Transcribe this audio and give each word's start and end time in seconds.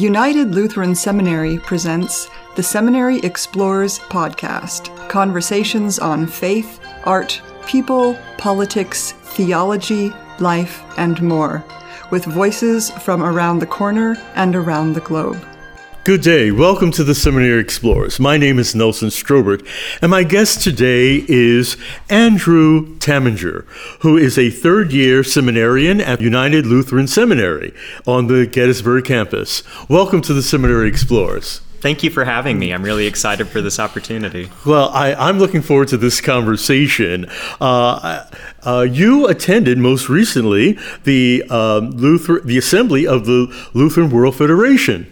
United 0.00 0.54
Lutheran 0.54 0.94
Seminary 0.94 1.58
presents 1.58 2.30
the 2.56 2.62
Seminary 2.62 3.18
Explorers 3.18 3.98
podcast 3.98 4.88
conversations 5.10 5.98
on 5.98 6.26
faith, 6.26 6.80
art, 7.04 7.42
people, 7.66 8.16
politics, 8.38 9.12
theology, 9.12 10.10
life, 10.38 10.82
and 10.96 11.20
more, 11.20 11.62
with 12.10 12.24
voices 12.24 12.88
from 12.88 13.22
around 13.22 13.58
the 13.58 13.66
corner 13.66 14.16
and 14.36 14.56
around 14.56 14.94
the 14.94 15.02
globe. 15.02 15.36
Good 16.02 16.22
day. 16.22 16.50
Welcome 16.50 16.92
to 16.92 17.04
the 17.04 17.14
Seminary 17.14 17.60
Explorers. 17.60 18.18
My 18.18 18.38
name 18.38 18.58
is 18.58 18.74
Nelson 18.74 19.10
Strobert, 19.10 19.66
and 20.00 20.10
my 20.10 20.22
guest 20.22 20.62
today 20.62 21.26
is 21.28 21.76
Andrew 22.08 22.96
Taminger, 23.00 23.66
who 24.00 24.16
is 24.16 24.38
a 24.38 24.48
third 24.48 24.94
year 24.94 25.22
seminarian 25.22 26.00
at 26.00 26.22
United 26.22 26.64
Lutheran 26.64 27.06
Seminary 27.06 27.74
on 28.06 28.28
the 28.28 28.46
Gettysburg 28.46 29.04
campus. 29.04 29.62
Welcome 29.90 30.22
to 30.22 30.32
the 30.32 30.42
Seminary 30.42 30.88
Explorers. 30.88 31.60
Thank 31.80 32.02
you 32.02 32.10
for 32.10 32.24
having 32.24 32.58
me. 32.58 32.72
I'm 32.72 32.82
really 32.82 33.06
excited 33.06 33.48
for 33.48 33.60
this 33.60 33.78
opportunity. 33.78 34.50
Well, 34.66 34.88
I, 34.90 35.28
am 35.28 35.38
looking 35.38 35.62
forward 35.62 35.88
to 35.88 35.96
this 35.98 36.20
conversation. 36.20 37.26
Uh, 37.60 38.26
uh, 38.62 38.86
you 38.90 39.26
attended 39.26 39.76
most 39.78 40.08
recently 40.08 40.78
the 41.04 41.42
um, 41.50 41.90
Luther, 41.92 42.40
the 42.40 42.58
assembly 42.58 43.06
of 43.06 43.26
the 43.26 43.54
Lutheran 43.72 44.10
World 44.10 44.36
Federation. 44.36 45.10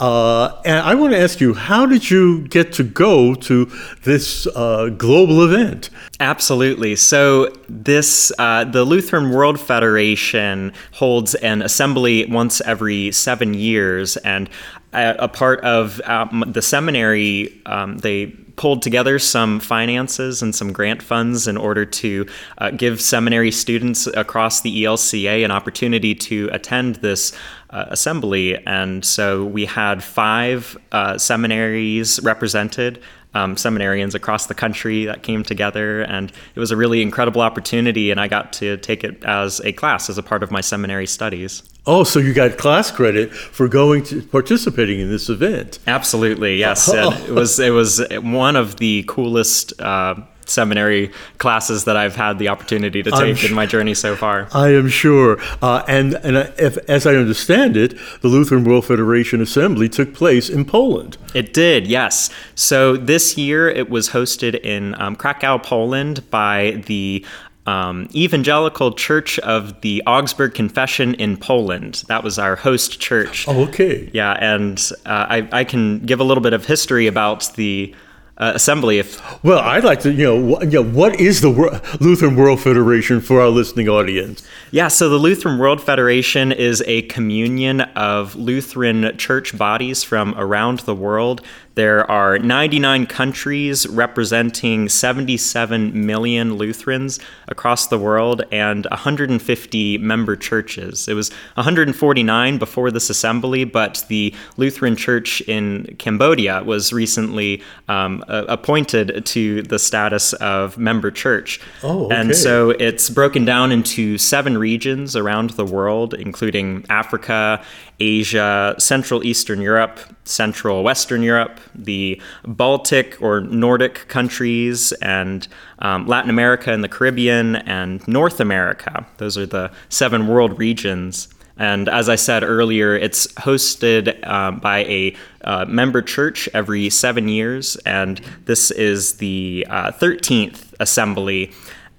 Uh, 0.00 0.60
and 0.64 0.78
I 0.78 0.94
want 0.94 1.12
to 1.12 1.18
ask 1.18 1.40
you, 1.40 1.54
how 1.54 1.86
did 1.86 2.10
you 2.10 2.46
get 2.48 2.72
to 2.74 2.82
go 2.82 3.34
to 3.34 3.70
this 4.02 4.46
uh, 4.48 4.88
global 4.88 5.44
event? 5.44 5.90
Absolutely. 6.18 6.96
So, 6.96 7.52
this 7.68 8.32
uh, 8.38 8.64
the 8.64 8.84
Lutheran 8.84 9.30
World 9.30 9.60
Federation 9.60 10.72
holds 10.92 11.34
an 11.36 11.62
assembly 11.62 12.26
once 12.26 12.60
every 12.62 13.12
seven 13.12 13.54
years, 13.54 14.16
and 14.18 14.48
a, 14.94 15.28
part 15.28 15.60
of 15.60 16.00
um, 16.04 16.44
the 16.46 16.62
seminary, 16.62 17.60
um, 17.66 17.98
they 17.98 18.26
pulled 18.56 18.82
together 18.82 19.18
some 19.18 19.58
finances 19.60 20.42
and 20.42 20.54
some 20.54 20.72
grant 20.72 21.02
funds 21.02 21.48
in 21.48 21.56
order 21.56 21.84
to 21.84 22.26
uh, 22.58 22.70
give 22.70 23.00
seminary 23.00 23.50
students 23.50 24.06
across 24.06 24.60
the 24.60 24.84
ELCA 24.84 25.44
an 25.44 25.50
opportunity 25.50 26.14
to 26.14 26.48
attend 26.52 26.96
this 26.96 27.32
uh, 27.70 27.86
assembly. 27.88 28.56
And 28.66 29.04
so 29.04 29.44
we 29.44 29.64
had 29.64 30.02
five 30.02 30.76
uh, 30.92 31.18
seminaries 31.18 32.20
represented 32.22 33.02
um, 33.34 33.56
seminarians 33.56 34.14
across 34.14 34.46
the 34.46 34.54
country 34.54 35.04
that 35.04 35.22
came 35.22 35.42
together, 35.42 36.02
and 36.02 36.32
it 36.54 36.60
was 36.60 36.70
a 36.70 36.76
really 36.76 37.02
incredible 37.02 37.40
opportunity. 37.40 38.10
And 38.10 38.20
I 38.20 38.28
got 38.28 38.52
to 38.54 38.76
take 38.78 39.04
it 39.04 39.22
as 39.24 39.60
a 39.60 39.72
class 39.72 40.08
as 40.08 40.18
a 40.18 40.22
part 40.22 40.42
of 40.42 40.50
my 40.50 40.60
seminary 40.60 41.06
studies. 41.06 41.62
Oh, 41.86 42.04
so 42.04 42.18
you 42.18 42.32
got 42.32 42.56
class 42.56 42.90
credit 42.90 43.32
for 43.32 43.68
going 43.68 44.04
to 44.04 44.22
participating 44.22 45.00
in 45.00 45.10
this 45.10 45.28
event? 45.28 45.78
Absolutely, 45.86 46.56
yes. 46.56 46.88
it 46.92 47.30
was 47.30 47.58
it 47.58 47.70
was 47.70 48.02
one 48.22 48.56
of 48.56 48.76
the 48.76 49.04
coolest. 49.06 49.78
Uh, 49.80 50.16
seminary 50.46 51.10
classes 51.38 51.84
that 51.84 51.96
I've 51.96 52.16
had 52.16 52.38
the 52.38 52.48
opportunity 52.48 53.02
to 53.02 53.10
take 53.10 53.36
sh- 53.38 53.48
in 53.50 53.54
my 53.54 53.66
journey 53.66 53.94
so 53.94 54.16
far. 54.16 54.48
I 54.52 54.68
am 54.70 54.88
sure. 54.88 55.38
Uh, 55.62 55.82
and 55.88 56.14
and 56.14 56.36
if, 56.58 56.76
as 56.88 57.06
I 57.06 57.14
understand 57.16 57.76
it, 57.76 57.94
the 58.20 58.28
Lutheran 58.28 58.64
World 58.64 58.86
Federation 58.86 59.40
Assembly 59.40 59.88
took 59.88 60.14
place 60.14 60.48
in 60.48 60.64
Poland. 60.64 61.16
It 61.34 61.52
did, 61.52 61.86
yes. 61.86 62.30
So 62.54 62.96
this 62.96 63.36
year 63.36 63.68
it 63.68 63.90
was 63.90 64.10
hosted 64.10 64.60
in 64.60 64.94
um, 65.00 65.16
Krakow, 65.16 65.58
Poland 65.58 66.28
by 66.30 66.82
the 66.86 67.24
um, 67.66 68.08
Evangelical 68.14 68.92
Church 68.92 69.38
of 69.40 69.80
the 69.80 70.02
Augsburg 70.06 70.54
Confession 70.54 71.14
in 71.14 71.36
Poland. 71.36 72.04
That 72.08 72.22
was 72.22 72.38
our 72.38 72.56
host 72.56 73.00
church. 73.00 73.48
Oh, 73.48 73.64
okay. 73.64 74.10
Yeah, 74.12 74.32
and 74.32 74.78
uh, 75.06 75.26
I, 75.28 75.48
I, 75.50 75.64
can 75.64 76.00
give 76.00 76.20
a 76.20 76.24
little 76.24 76.42
bit 76.42 76.52
of 76.52 76.66
history 76.66 77.06
about 77.06 77.50
the 77.54 77.94
uh, 78.36 78.52
assembly. 78.54 78.98
If 78.98 79.44
well, 79.44 79.58
I'd 79.58 79.84
like 79.84 80.00
to, 80.00 80.12
you 80.12 80.24
know, 80.24 80.62
you 80.62 80.82
know, 80.82 80.84
what 80.84 81.20
is 81.20 81.40
the 81.40 81.50
Lutheran 82.00 82.36
World 82.36 82.60
Federation 82.60 83.20
for 83.20 83.40
our 83.40 83.48
listening 83.48 83.88
audience? 83.88 84.46
Yeah, 84.70 84.88
so 84.88 85.08
the 85.08 85.16
Lutheran 85.16 85.58
World 85.58 85.80
Federation 85.80 86.52
is 86.52 86.82
a 86.86 87.02
communion 87.02 87.82
of 87.82 88.34
Lutheran 88.36 89.16
church 89.18 89.56
bodies 89.56 90.02
from 90.02 90.34
around 90.36 90.80
the 90.80 90.94
world 90.94 91.42
there 91.74 92.08
are 92.10 92.38
99 92.38 93.06
countries 93.06 93.86
representing 93.88 94.88
77 94.88 96.06
million 96.06 96.54
Lutherans 96.54 97.18
across 97.48 97.88
the 97.88 97.98
world 97.98 98.42
and 98.52 98.86
150 98.86 99.98
member 99.98 100.36
churches. 100.36 101.08
It 101.08 101.14
was 101.14 101.30
149 101.54 102.58
before 102.58 102.90
this 102.90 103.10
assembly, 103.10 103.64
but 103.64 104.04
the 104.08 104.34
Lutheran 104.56 104.94
Church 104.94 105.40
in 105.42 105.96
Cambodia 105.98 106.62
was 106.62 106.92
recently 106.92 107.62
um, 107.88 108.24
appointed 108.28 109.26
to 109.26 109.62
the 109.62 109.78
status 109.78 110.32
of 110.34 110.78
member 110.78 111.10
church. 111.10 111.60
Oh, 111.82 112.06
okay. 112.06 112.14
And 112.14 112.36
so 112.36 112.70
it's 112.70 113.10
broken 113.10 113.44
down 113.44 113.72
into 113.72 114.16
seven 114.18 114.58
regions 114.58 115.16
around 115.16 115.50
the 115.50 115.64
world, 115.64 116.14
including 116.14 116.86
Africa 116.88 117.64
Asia, 118.00 118.74
Central 118.78 119.24
Eastern 119.24 119.60
Europe, 119.60 120.00
Central 120.24 120.82
Western 120.82 121.22
Europe, 121.22 121.60
the 121.74 122.20
Baltic 122.44 123.20
or 123.20 123.40
Nordic 123.40 124.08
countries, 124.08 124.92
and 124.92 125.46
um, 125.80 126.06
Latin 126.06 126.30
America 126.30 126.72
and 126.72 126.82
the 126.82 126.88
Caribbean, 126.88 127.56
and 127.56 128.06
North 128.08 128.40
America. 128.40 129.06
Those 129.18 129.38
are 129.38 129.46
the 129.46 129.70
seven 129.88 130.28
world 130.28 130.58
regions. 130.58 131.28
And 131.56 131.88
as 131.88 132.08
I 132.08 132.16
said 132.16 132.42
earlier, 132.42 132.96
it's 132.96 133.28
hosted 133.34 134.18
uh, 134.24 134.50
by 134.50 134.84
a 134.84 135.16
uh, 135.42 135.64
member 135.66 136.02
church 136.02 136.48
every 136.52 136.90
seven 136.90 137.28
years, 137.28 137.76
and 137.86 138.20
this 138.46 138.72
is 138.72 139.18
the 139.18 139.66
uh, 139.70 139.92
13th 139.92 140.72
assembly 140.80 141.52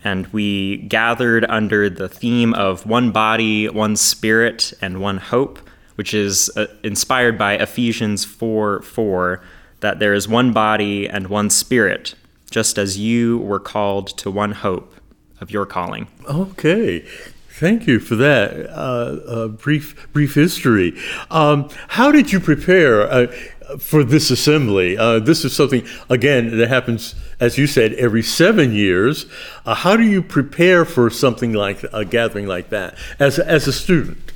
and 0.03 0.28
we 0.28 0.78
gathered 0.78 1.46
under 1.46 1.90
the 1.90 2.08
theme 2.08 2.53
of 2.53 2.85
one 2.85 3.09
body, 3.09 3.68
one 3.68 3.96
spirit, 3.96 4.72
and 4.80 5.02
one 5.02 5.18
hope 5.18 5.58
which 5.96 6.14
is 6.14 6.50
uh, 6.56 6.68
inspired 6.84 7.38
by 7.38 7.53
Ephesians 7.53 8.24
4 8.24 8.81
4, 8.81 9.41
that 9.85 10.00
there 10.00 10.16
is 10.16 10.28
one 10.28 10.51
body 10.51 11.07
and 11.07 11.28
one 11.28 11.47
spirit, 11.47 12.16
just 12.50 12.79
as 12.79 12.97
you 12.97 13.38
were 13.38 13.59
called 13.59 14.07
to 14.07 14.31
one 14.31 14.51
hope 14.51 14.91
of 15.40 15.51
your 15.51 15.63
calling. 15.63 16.07
Okay. 16.28 17.06
Thank 17.50 17.85
you 17.85 18.00
for 18.00 18.16
that 18.16 18.68
uh, 18.72 19.19
uh, 19.29 19.47
brief 19.47 20.12
brief 20.12 20.34
history. 20.34 20.97
Um, 21.29 21.69
how 21.88 22.12
did 22.12 22.34
you 22.34 22.40
prepare 22.40 23.03
uh, 23.03 23.28
for 23.78 24.03
this 24.03 24.31
assembly? 24.31 24.97
Uh, 24.97 25.19
this 25.19 25.46
is 25.46 25.56
something 25.56 25.88
again 26.09 26.57
that 26.57 26.67
happens, 26.67 27.13
as 27.40 27.59
you 27.59 27.67
said, 27.67 27.94
every 27.94 28.23
seven 28.23 28.73
years. 28.73 29.28
Uh, 29.67 29.75
how 29.75 29.96
do 29.96 30.03
you 30.03 30.23
prepare 30.23 30.84
for 30.84 31.12
something 31.12 31.53
like 31.53 31.85
a 31.94 32.03
gathering 32.03 32.47
like 32.47 32.69
that 32.69 32.97
as 33.19 33.38
as 33.38 33.67
a 33.67 33.73
student? 33.73 34.31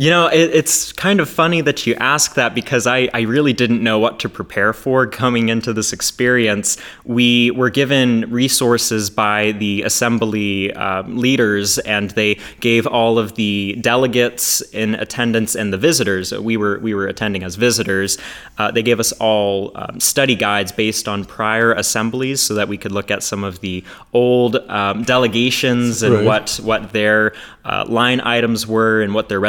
You 0.00 0.08
know, 0.08 0.28
it, 0.28 0.54
it's 0.54 0.92
kind 0.92 1.20
of 1.20 1.28
funny 1.28 1.60
that 1.60 1.86
you 1.86 1.94
ask 1.96 2.32
that 2.36 2.54
because 2.54 2.86
I, 2.86 3.10
I 3.12 3.20
really 3.20 3.52
didn't 3.52 3.82
know 3.82 3.98
what 3.98 4.18
to 4.20 4.30
prepare 4.30 4.72
for 4.72 5.06
coming 5.06 5.50
into 5.50 5.74
this 5.74 5.92
experience. 5.92 6.78
We 7.04 7.50
were 7.50 7.68
given 7.68 8.24
resources 8.30 9.10
by 9.10 9.52
the 9.52 9.82
assembly 9.82 10.72
uh, 10.72 11.02
leaders, 11.02 11.78
and 11.80 12.12
they 12.12 12.38
gave 12.60 12.86
all 12.86 13.18
of 13.18 13.34
the 13.34 13.76
delegates 13.82 14.62
in 14.72 14.94
attendance 14.94 15.54
and 15.54 15.70
the 15.70 15.76
visitors. 15.76 16.32
We 16.32 16.56
were 16.56 16.78
we 16.78 16.94
were 16.94 17.06
attending 17.06 17.42
as 17.42 17.56
visitors. 17.56 18.16
Uh, 18.56 18.70
they 18.70 18.82
gave 18.82 19.00
us 19.00 19.12
all 19.20 19.72
um, 19.74 20.00
study 20.00 20.34
guides 20.34 20.72
based 20.72 21.08
on 21.08 21.26
prior 21.26 21.74
assemblies, 21.74 22.40
so 22.40 22.54
that 22.54 22.68
we 22.68 22.78
could 22.78 22.92
look 22.92 23.10
at 23.10 23.22
some 23.22 23.44
of 23.44 23.60
the 23.60 23.84
old 24.14 24.56
um, 24.70 25.02
delegations 25.02 26.02
and 26.02 26.14
right. 26.14 26.24
what 26.24 26.58
what 26.64 26.94
their 26.94 27.34
uh, 27.66 27.84
line 27.86 28.20
items 28.22 28.66
were 28.66 29.02
and 29.02 29.12
what 29.14 29.28
their 29.28 29.40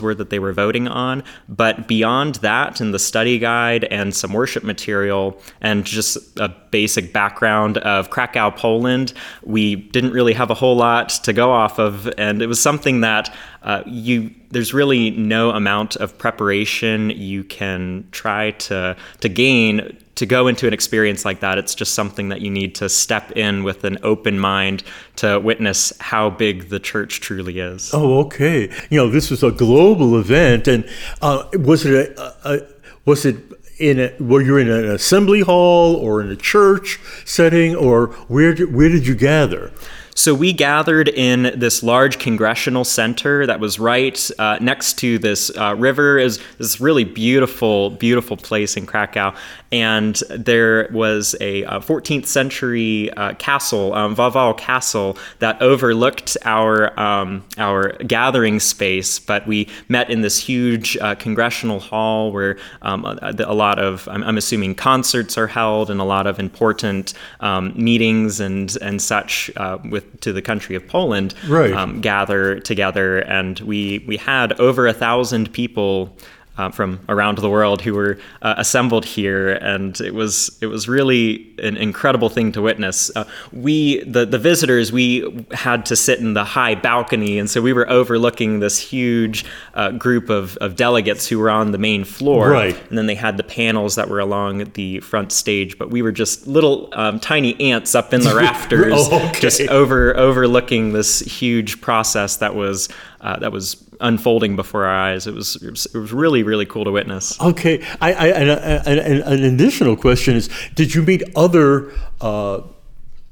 were 0.00 0.14
that 0.14 0.30
they 0.30 0.38
were 0.38 0.52
voting 0.52 0.88
on. 0.88 1.22
But 1.48 1.88
beyond 1.88 2.36
that, 2.36 2.80
in 2.80 2.92
the 2.92 2.98
study 2.98 3.38
guide 3.38 3.84
and 3.84 4.14
some 4.14 4.32
worship 4.32 4.62
material 4.64 5.40
and 5.60 5.84
just 5.84 6.18
a 6.38 6.48
basic 6.70 7.12
background 7.12 7.78
of 7.78 8.10
Krakow, 8.10 8.50
Poland, 8.50 9.12
we 9.42 9.76
didn't 9.76 10.12
really 10.12 10.32
have 10.34 10.50
a 10.50 10.54
whole 10.54 10.76
lot 10.76 11.10
to 11.24 11.32
go 11.32 11.50
off 11.50 11.78
of. 11.78 12.08
And 12.18 12.40
it 12.40 12.46
was 12.46 12.60
something 12.60 13.00
that 13.00 13.34
uh, 13.62 13.82
you 13.86 14.30
there's 14.50 14.74
really 14.74 15.10
no 15.12 15.50
amount 15.50 15.96
of 15.96 16.16
preparation 16.18 17.10
you 17.10 17.42
can 17.44 18.06
try 18.12 18.50
to 18.52 18.96
to 19.20 19.28
gain 19.28 19.98
to 20.14 20.26
go 20.26 20.46
into 20.46 20.66
an 20.66 20.74
experience 20.74 21.24
like 21.24 21.40
that, 21.40 21.58
it's 21.58 21.74
just 21.74 21.94
something 21.94 22.28
that 22.28 22.40
you 22.40 22.50
need 22.50 22.74
to 22.76 22.88
step 22.88 23.32
in 23.32 23.64
with 23.64 23.84
an 23.84 23.98
open 24.02 24.38
mind 24.38 24.82
to 25.16 25.38
witness 25.40 25.92
how 26.00 26.28
big 26.30 26.68
the 26.68 26.78
church 26.78 27.20
truly 27.20 27.58
is. 27.58 27.90
Oh, 27.94 28.20
okay. 28.20 28.70
You 28.90 28.98
know, 28.98 29.08
this 29.08 29.30
was 29.30 29.42
a 29.42 29.50
global 29.50 30.18
event, 30.18 30.68
and 30.68 30.88
uh, 31.22 31.44
was 31.54 31.86
it 31.86 32.16
a, 32.18 32.34
a, 32.44 32.60
was 33.04 33.24
it 33.24 33.36
in 33.78 33.98
a, 33.98 34.14
were 34.20 34.42
you 34.42 34.58
in 34.58 34.70
an 34.70 34.84
assembly 34.84 35.40
hall 35.40 35.96
or 35.96 36.20
in 36.20 36.30
a 36.30 36.36
church 36.36 37.00
setting, 37.24 37.74
or 37.74 38.08
where 38.28 38.54
did, 38.54 38.74
where 38.74 38.88
did 38.88 39.06
you 39.06 39.14
gather? 39.14 39.72
So 40.14 40.34
we 40.34 40.52
gathered 40.52 41.08
in 41.08 41.58
this 41.58 41.82
large 41.82 42.18
congressional 42.18 42.84
center 42.84 43.46
that 43.46 43.60
was 43.60 43.78
right 43.78 44.30
uh, 44.38 44.58
next 44.60 44.98
to 44.98 45.18
this 45.18 45.50
uh, 45.56 45.74
river. 45.74 46.18
Is 46.18 46.38
this 46.58 46.80
really 46.80 47.04
beautiful, 47.04 47.90
beautiful 47.90 48.36
place 48.36 48.76
in 48.76 48.86
Krakow, 48.86 49.34
and 49.72 50.14
there 50.28 50.88
was 50.92 51.34
a, 51.40 51.62
a 51.62 51.80
14th 51.80 52.26
century 52.26 53.10
uh, 53.12 53.34
castle, 53.34 53.94
um, 53.94 54.14
Wawel 54.14 54.56
Castle, 54.56 55.16
that 55.38 55.60
overlooked 55.62 56.36
our 56.44 56.98
um, 57.00 57.42
our 57.56 57.92
gathering 58.06 58.60
space. 58.60 59.18
But 59.18 59.46
we 59.46 59.68
met 59.88 60.10
in 60.10 60.20
this 60.20 60.38
huge 60.38 60.96
uh, 60.98 61.14
congressional 61.14 61.80
hall 61.80 62.32
where 62.32 62.58
um, 62.82 63.06
a, 63.06 63.34
a, 63.38 63.54
lot 63.54 63.78
of 63.78 64.06
I'm, 64.08 64.22
I'm, 64.24 64.36
assuming 64.36 64.74
concerts 64.74 65.38
are 65.38 65.46
held 65.46 65.90
and 65.90 66.00
a 66.00 66.04
lot 66.04 66.26
of 66.26 66.38
important 66.38 67.14
um, 67.40 67.72
meetings 67.74 68.40
and 68.40 68.76
and 68.82 69.00
such 69.00 69.50
uh, 69.56 69.78
with 70.02 70.20
to 70.20 70.32
the 70.32 70.42
country 70.42 70.76
of 70.76 70.86
Poland 70.86 71.34
right. 71.48 71.72
Um, 71.72 72.00
gather 72.00 72.60
together, 72.60 73.18
and 73.18 73.58
we 73.60 74.04
we 74.06 74.16
had 74.16 74.52
over 74.60 74.86
a 74.86 74.92
thousand 74.92 75.52
people 75.52 76.16
uh, 76.62 76.70
from 76.70 77.00
around 77.08 77.38
the 77.38 77.50
world 77.50 77.82
who 77.82 77.94
were 77.94 78.18
uh, 78.42 78.54
assembled 78.56 79.04
here, 79.04 79.52
and 79.54 80.00
it 80.00 80.14
was 80.14 80.56
it 80.60 80.66
was 80.66 80.88
really 80.88 81.52
an 81.58 81.76
incredible 81.76 82.28
thing 82.28 82.52
to 82.52 82.62
witness. 82.62 83.10
Uh, 83.16 83.24
we 83.52 84.02
the 84.04 84.24
the 84.24 84.38
visitors 84.38 84.92
we 84.92 85.46
had 85.52 85.84
to 85.86 85.96
sit 85.96 86.20
in 86.20 86.34
the 86.34 86.44
high 86.44 86.74
balcony, 86.74 87.38
and 87.38 87.50
so 87.50 87.60
we 87.60 87.72
were 87.72 87.88
overlooking 87.90 88.60
this 88.60 88.78
huge 88.78 89.44
uh, 89.74 89.90
group 89.90 90.30
of, 90.30 90.56
of 90.58 90.76
delegates 90.76 91.26
who 91.26 91.38
were 91.38 91.50
on 91.50 91.72
the 91.72 91.78
main 91.78 92.04
floor, 92.04 92.50
right. 92.50 92.80
and 92.88 92.96
then 92.98 93.06
they 93.06 93.14
had 93.14 93.36
the 93.36 93.42
panels 93.42 93.96
that 93.96 94.08
were 94.08 94.20
along 94.20 94.64
the 94.74 95.00
front 95.00 95.32
stage. 95.32 95.78
But 95.78 95.90
we 95.90 96.02
were 96.02 96.12
just 96.12 96.46
little 96.46 96.88
um, 96.92 97.18
tiny 97.18 97.60
ants 97.60 97.94
up 97.94 98.14
in 98.14 98.20
the 98.20 98.34
rafters, 98.46 98.92
oh, 98.94 99.28
okay. 99.28 99.40
just 99.40 99.60
over 99.62 100.16
overlooking 100.16 100.92
this 100.92 101.20
huge 101.20 101.80
process 101.80 102.36
that 102.36 102.54
was 102.54 102.88
uh, 103.20 103.38
that 103.38 103.52
was 103.52 103.76
unfolding 104.02 104.56
before 104.56 104.84
our 104.84 104.94
eyes. 104.94 105.26
It 105.26 105.34
was, 105.34 105.56
it 105.56 105.70
was, 105.70 105.86
it 105.86 105.96
was 105.96 106.12
really 106.12 106.42
really 106.42 106.66
cool 106.66 106.84
to 106.84 106.90
witness. 106.90 107.40
Okay, 107.40 107.82
I, 108.00 108.12
I 108.12 108.26
and, 108.28 108.50
and, 108.50 108.98
and, 109.00 109.22
an 109.22 109.54
additional 109.54 109.96
question 109.96 110.36
is: 110.36 110.50
Did 110.74 110.94
you 110.94 111.02
meet 111.02 111.22
other 111.34 111.92
uh, 112.20 112.62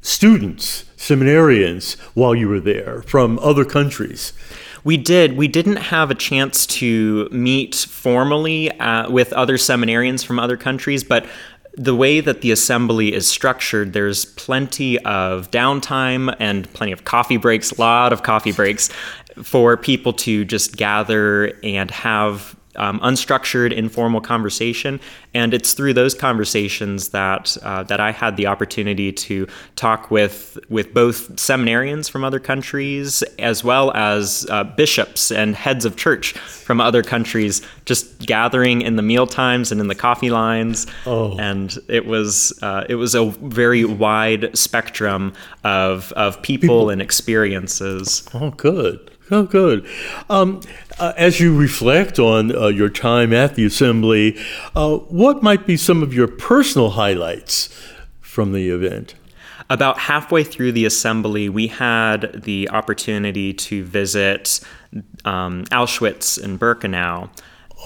students, 0.00 0.84
seminarians, 0.96 1.98
while 2.14 2.34
you 2.34 2.48
were 2.48 2.60
there 2.60 3.02
from 3.02 3.38
other 3.40 3.64
countries? 3.64 4.32
We 4.82 4.96
did. 4.96 5.36
We 5.36 5.46
didn't 5.46 5.76
have 5.76 6.10
a 6.10 6.14
chance 6.14 6.66
to 6.66 7.28
meet 7.30 7.74
formally 7.74 8.70
uh, 8.78 9.10
with 9.10 9.32
other 9.34 9.58
seminarians 9.58 10.24
from 10.24 10.38
other 10.38 10.56
countries, 10.56 11.04
but 11.04 11.26
the 11.74 11.94
way 11.94 12.20
that 12.20 12.40
the 12.40 12.50
assembly 12.50 13.14
is 13.14 13.28
structured, 13.28 13.92
there's 13.92 14.24
plenty 14.24 14.98
of 15.00 15.50
downtime 15.50 16.34
and 16.38 16.70
plenty 16.72 16.92
of 16.92 17.04
coffee 17.04 17.36
breaks, 17.36 17.70
a 17.70 17.80
lot 17.80 18.12
of 18.12 18.22
coffee 18.22 18.52
breaks 18.52 18.90
for 19.42 19.76
people 19.76 20.12
to 20.12 20.44
just 20.44 20.76
gather 20.76 21.52
and 21.62 21.90
have 21.90 22.56
um, 22.76 23.00
unstructured, 23.00 23.72
informal 23.72 24.20
conversation, 24.20 25.00
and 25.34 25.52
it's 25.52 25.72
through 25.72 25.92
those 25.92 26.14
conversations 26.14 27.08
that 27.10 27.56
uh, 27.62 27.82
that 27.84 28.00
I 28.00 28.12
had 28.12 28.36
the 28.36 28.46
opportunity 28.46 29.12
to 29.12 29.48
talk 29.76 30.10
with 30.10 30.58
with 30.68 30.94
both 30.94 31.34
seminarians 31.36 32.08
from 32.08 32.24
other 32.24 32.38
countries 32.38 33.22
as 33.38 33.64
well 33.64 33.92
as 33.92 34.46
uh, 34.50 34.64
bishops 34.64 35.32
and 35.32 35.56
heads 35.56 35.84
of 35.84 35.96
church 35.96 36.32
from 36.32 36.80
other 36.80 37.02
countries, 37.02 37.60
just 37.86 38.18
gathering 38.20 38.82
in 38.82 38.96
the 38.96 39.02
meal 39.02 39.26
times 39.26 39.72
and 39.72 39.80
in 39.80 39.88
the 39.88 39.94
coffee 39.94 40.30
lines. 40.30 40.86
Oh. 41.06 41.36
and 41.38 41.76
it 41.88 42.06
was 42.06 42.56
uh, 42.62 42.84
it 42.88 42.94
was 42.94 43.14
a 43.14 43.26
very 43.26 43.84
wide 43.84 44.56
spectrum 44.56 45.32
of 45.64 46.12
of 46.12 46.40
people, 46.42 46.60
people. 46.60 46.90
and 46.90 47.02
experiences. 47.02 48.28
Oh, 48.32 48.50
good. 48.50 49.09
Oh, 49.30 49.44
good. 49.44 49.86
Um, 50.28 50.60
uh, 50.98 51.12
as 51.16 51.38
you 51.38 51.56
reflect 51.56 52.18
on 52.18 52.54
uh, 52.54 52.66
your 52.66 52.88
time 52.88 53.32
at 53.32 53.54
the 53.54 53.64
assembly, 53.64 54.36
uh, 54.74 54.96
what 54.96 55.42
might 55.42 55.66
be 55.66 55.76
some 55.76 56.02
of 56.02 56.12
your 56.12 56.26
personal 56.26 56.90
highlights 56.90 57.68
from 58.20 58.52
the 58.52 58.70
event? 58.70 59.14
About 59.68 60.00
halfway 60.00 60.42
through 60.42 60.72
the 60.72 60.84
assembly, 60.84 61.48
we 61.48 61.68
had 61.68 62.42
the 62.42 62.68
opportunity 62.70 63.52
to 63.52 63.84
visit 63.84 64.60
um, 65.24 65.64
Auschwitz 65.66 66.42
and 66.42 66.58
Birkenau 66.58 67.30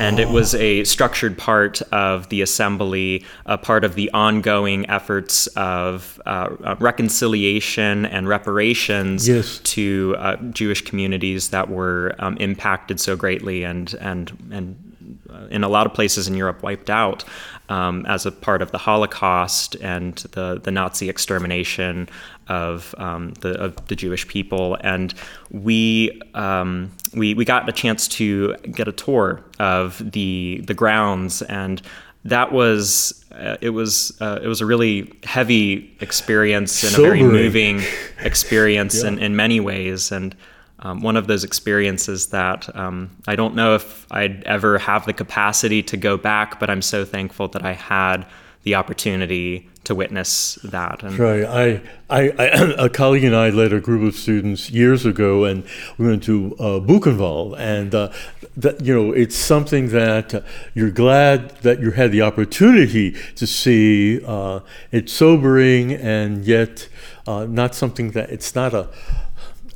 and 0.00 0.18
it 0.18 0.28
was 0.28 0.54
a 0.54 0.84
structured 0.84 1.38
part 1.38 1.80
of 1.92 2.28
the 2.28 2.42
assembly, 2.42 3.24
a 3.46 3.56
part 3.56 3.84
of 3.84 3.94
the 3.94 4.10
ongoing 4.10 4.88
efforts 4.90 5.46
of 5.48 6.20
uh, 6.26 6.50
uh, 6.64 6.76
reconciliation 6.80 8.06
and 8.06 8.28
reparations 8.28 9.28
yes. 9.28 9.58
to 9.60 10.16
uh, 10.18 10.36
Jewish 10.36 10.82
communities 10.82 11.50
that 11.50 11.68
were 11.68 12.14
um, 12.18 12.36
impacted 12.38 13.00
so 13.00 13.16
greatly 13.16 13.64
and 13.64 13.94
and 14.00 14.32
and 14.50 14.94
uh, 15.30 15.46
in 15.50 15.64
a 15.64 15.68
lot 15.68 15.86
of 15.86 15.94
places 15.94 16.28
in 16.28 16.34
Europe 16.34 16.62
wiped 16.62 16.90
out 16.90 17.24
um, 17.68 18.04
as 18.06 18.26
a 18.26 18.32
part 18.32 18.62
of 18.62 18.70
the 18.72 18.78
Holocaust 18.78 19.76
and 19.76 20.16
the 20.32 20.60
the 20.62 20.70
Nazi 20.70 21.08
extermination 21.08 22.08
of 22.48 22.94
um, 22.98 23.32
the 23.40 23.60
of 23.60 23.86
the 23.88 23.96
Jewish 23.96 24.26
people, 24.28 24.76
and 24.80 25.14
we 25.50 26.20
um, 26.34 26.90
we 27.14 27.34
we 27.34 27.44
got 27.44 27.68
a 27.68 27.72
chance 27.72 28.08
to 28.08 28.54
get 28.72 28.88
a 28.88 28.92
tour 28.92 29.42
of 29.58 30.12
the 30.12 30.60
the 30.66 30.74
grounds, 30.74 31.42
and 31.42 31.80
that 32.24 32.52
was 32.52 33.24
uh, 33.32 33.56
it 33.60 33.70
was 33.70 34.16
uh, 34.20 34.40
it 34.42 34.48
was 34.48 34.60
a 34.60 34.66
really 34.66 35.12
heavy 35.24 35.96
experience 36.00 36.82
and 36.82 36.92
Sobering. 36.92 37.24
a 37.24 37.28
very 37.28 37.42
moving 37.42 37.82
experience 38.20 39.02
yeah. 39.02 39.08
in, 39.08 39.18
in 39.18 39.36
many 39.36 39.60
ways, 39.60 40.12
and. 40.12 40.34
Um, 40.80 41.00
one 41.00 41.16
of 41.16 41.28
those 41.28 41.44
experiences 41.44 42.26
that 42.26 42.68
um, 42.76 43.16
I 43.26 43.36
don't 43.36 43.54
know 43.54 43.74
if 43.74 44.06
I'd 44.10 44.44
ever 44.44 44.76
have 44.76 45.06
the 45.06 45.14
capacity 45.14 45.82
to 45.84 45.96
go 45.96 46.18
back, 46.18 46.60
but 46.60 46.68
I'm 46.68 46.82
so 46.82 47.06
thankful 47.06 47.48
that 47.48 47.64
I 47.64 47.72
had 47.72 48.26
the 48.64 48.74
opportunity 48.74 49.68
to 49.84 49.94
witness 49.94 50.54
that. 50.64 51.02
And 51.02 51.18
right. 51.18 51.44
I, 51.44 51.80
I, 52.10 52.30
I, 52.30 52.44
a 52.78 52.88
colleague 52.88 53.24
and 53.24 53.36
I 53.36 53.50
led 53.50 53.72
a 53.72 53.80
group 53.80 54.06
of 54.08 54.16
students 54.16 54.70
years 54.70 55.06
ago, 55.06 55.44
and 55.44 55.64
we 55.98 56.06
went 56.06 56.22
to 56.24 56.56
uh, 56.58 56.80
Buchenwald, 56.80 57.58
and 57.58 57.94
uh, 57.94 58.10
that 58.56 58.80
you 58.80 58.94
know 58.94 59.12
it's 59.12 59.36
something 59.36 59.88
that 59.88 60.34
uh, 60.34 60.40
you're 60.74 60.90
glad 60.90 61.50
that 61.58 61.80
you 61.80 61.90
had 61.92 62.10
the 62.10 62.22
opportunity 62.22 63.12
to 63.36 63.46
see. 63.46 64.20
Uh, 64.24 64.60
it's 64.90 65.12
sobering, 65.12 65.92
and 65.92 66.44
yet 66.44 66.88
uh, 67.26 67.44
not 67.44 67.74
something 67.74 68.12
that 68.12 68.30
it's 68.30 68.54
not 68.54 68.72
a 68.72 68.88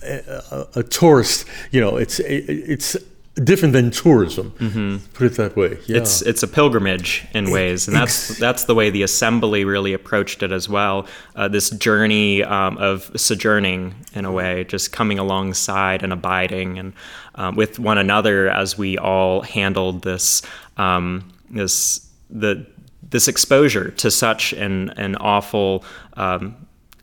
a, 0.02 0.66
a 0.76 0.82
tourist. 0.82 1.46
You 1.70 1.80
know, 1.80 1.96
it's 1.96 2.20
it's 2.20 2.96
different 3.44 3.72
than 3.72 3.90
tourism. 3.90 4.52
Mm-hmm. 4.52 4.96
Put 5.14 5.26
it 5.26 5.36
that 5.36 5.56
way. 5.56 5.78
Yeah. 5.86 5.98
It's 5.98 6.22
it's 6.22 6.42
a 6.42 6.48
pilgrimage 6.48 7.26
in 7.32 7.50
ways, 7.50 7.88
and 7.88 7.96
that's 7.96 8.38
that's 8.38 8.64
the 8.64 8.74
way 8.74 8.90
the 8.90 9.02
assembly 9.02 9.64
really 9.64 9.92
approached 9.92 10.42
it 10.42 10.52
as 10.52 10.68
well. 10.68 11.06
Uh, 11.36 11.48
this 11.48 11.70
journey 11.70 12.42
um, 12.42 12.78
of 12.78 13.10
sojourning 13.16 13.94
in 14.14 14.24
a 14.24 14.32
way, 14.32 14.64
just 14.64 14.92
coming 14.92 15.18
alongside 15.18 16.02
and 16.02 16.12
abiding 16.12 16.78
and 16.78 16.92
um, 17.34 17.56
with 17.56 17.78
one 17.78 17.98
another 17.98 18.50
as 18.50 18.76
we 18.76 18.98
all 18.98 19.42
handled 19.42 20.02
this 20.02 20.42
um, 20.76 21.32
this 21.50 22.08
the 22.30 22.66
this 23.10 23.28
exposure 23.28 23.90
to 23.92 24.10
such 24.10 24.52
an 24.52 24.90
an 24.90 25.16
awful 25.16 25.84
um, 26.14 26.56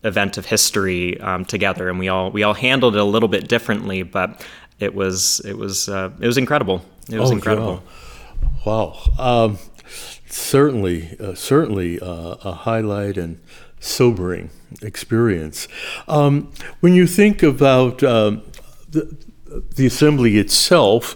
event 0.04 0.38
of 0.38 0.46
history 0.46 1.20
um, 1.20 1.44
together, 1.46 1.90
and 1.90 2.00
we 2.00 2.08
all 2.08 2.32
we 2.32 2.44
all 2.44 2.54
handled 2.54 2.96
it 2.96 3.02
a 3.02 3.04
little 3.04 3.30
bit 3.30 3.48
differently, 3.48 4.04
but 4.04 4.46
it 4.80 4.94
was 4.94 5.42
it 5.46 5.58
was 5.58 5.90
uh, 5.90 6.12
it 6.20 6.28
was 6.28 6.38
incredible. 6.38 6.84
It 7.12 7.20
was 7.20 7.32
oh, 7.32 7.36
incredible. 7.36 7.84
Yeah. 7.84 8.50
Wow. 8.66 8.98
Um, 9.20 9.60
certainly, 10.28 11.16
uh, 11.20 11.36
certainly 11.36 12.00
uh, 12.00 12.36
a 12.44 12.52
highlight 12.52 13.18
and 13.18 13.40
sobering 13.80 14.50
experience. 14.82 15.68
Um, 16.08 16.52
when 16.80 16.94
you 16.94 17.06
think 17.06 17.44
about 17.44 18.04
um, 18.04 18.42
the, 18.90 19.16
the 19.76 19.86
assembly 19.86 20.38
itself, 20.38 21.16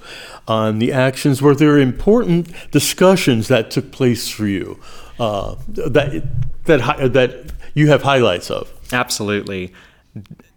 on 0.49 0.79
the 0.79 0.91
actions, 0.91 1.41
were 1.41 1.55
there 1.55 1.77
important 1.77 2.51
discussions 2.71 3.47
that 3.47 3.69
took 3.69 3.91
place 3.91 4.27
for 4.29 4.47
you 4.47 4.79
uh, 5.19 5.55
that 5.67 6.23
that 6.65 7.13
that 7.13 7.51
you 7.75 7.87
have 7.89 8.01
highlights 8.01 8.49
of? 8.49 8.73
Absolutely. 8.91 9.71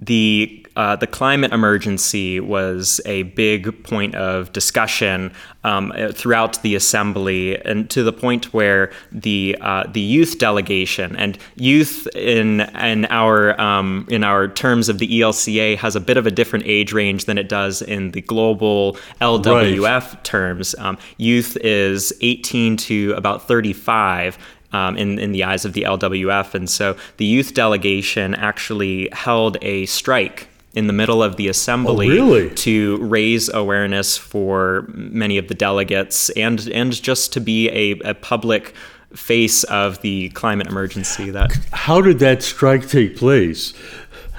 The 0.02 0.66
uh, 0.75 0.97
the 0.97 1.06
climate 1.06 1.52
emergency 1.52 2.40
was 2.40 3.00
a 3.04 3.25
big 3.25 3.85
point 3.85 4.14
of 4.14 4.52
discussion 4.52 5.32
um, 5.64 5.92
throughout 6.12 6.61
the 6.62 6.75
assembly, 6.75 7.61
and 7.64 7.88
to 7.90 8.02
the 8.02 8.12
point 8.12 8.52
where 8.52 8.90
the 9.12 9.56
uh, 9.61 9.85
the 9.92 10.00
youth 10.00 10.38
delegation 10.38 11.14
and 11.16 11.38
youth 11.54 12.09
in 12.16 12.61
in 12.61 13.04
our 13.06 13.61
um, 13.61 14.06
in 14.11 14.25
our 14.25 14.49
terms 14.49 14.88
of 14.88 14.99
the 14.99 15.21
ELCA 15.21 15.76
has 15.76 15.94
a 15.94 16.00
bit 16.00 16.16
of 16.16 16.26
a 16.26 16.30
different 16.30 16.64
age 16.66 16.92
range 16.92 17.26
than 17.26 17.38
it 17.38 17.49
does 17.49 17.82
in 17.82 18.11
the 18.11 18.23
global 18.23 18.97
LWF 19.21 19.85
right. 19.85 20.25
terms. 20.25 20.75
Um, 20.78 20.99
youth 21.18 21.56
is 21.61 22.12
18 22.23 22.76
to 22.78 23.14
about 23.16 23.47
35 23.47 24.38
um, 24.72 24.96
in, 24.96 25.18
in 25.18 25.32
the 25.32 25.44
eyes 25.44 25.64
of 25.64 25.72
the 25.72 25.82
LWF. 25.82 26.54
And 26.54 26.68
so 26.68 26.96
the 27.16 27.24
youth 27.24 27.54
delegation 27.54 28.34
actually 28.34 29.08
held 29.12 29.58
a 29.62 29.86
strike 29.86 30.48
in 30.74 30.86
the 30.86 30.92
middle 30.92 31.22
of 31.22 31.36
the 31.36 31.48
assembly 31.48 32.06
oh, 32.06 32.30
really? 32.30 32.50
to 32.54 32.96
raise 32.98 33.52
awareness 33.52 34.16
for 34.16 34.86
many 34.88 35.36
of 35.36 35.48
the 35.48 35.54
delegates 35.54 36.30
and 36.30 36.66
and 36.68 37.02
just 37.02 37.32
to 37.34 37.40
be 37.40 37.68
a, 37.68 37.98
a 38.08 38.14
public 38.14 38.74
face 39.14 39.64
of 39.64 40.00
the 40.00 40.30
climate 40.30 40.66
emergency 40.66 41.30
that 41.30 41.52
how 41.72 42.00
did 42.00 42.18
that 42.18 42.42
strike 42.42 42.88
take 42.88 43.18
place 43.18 43.74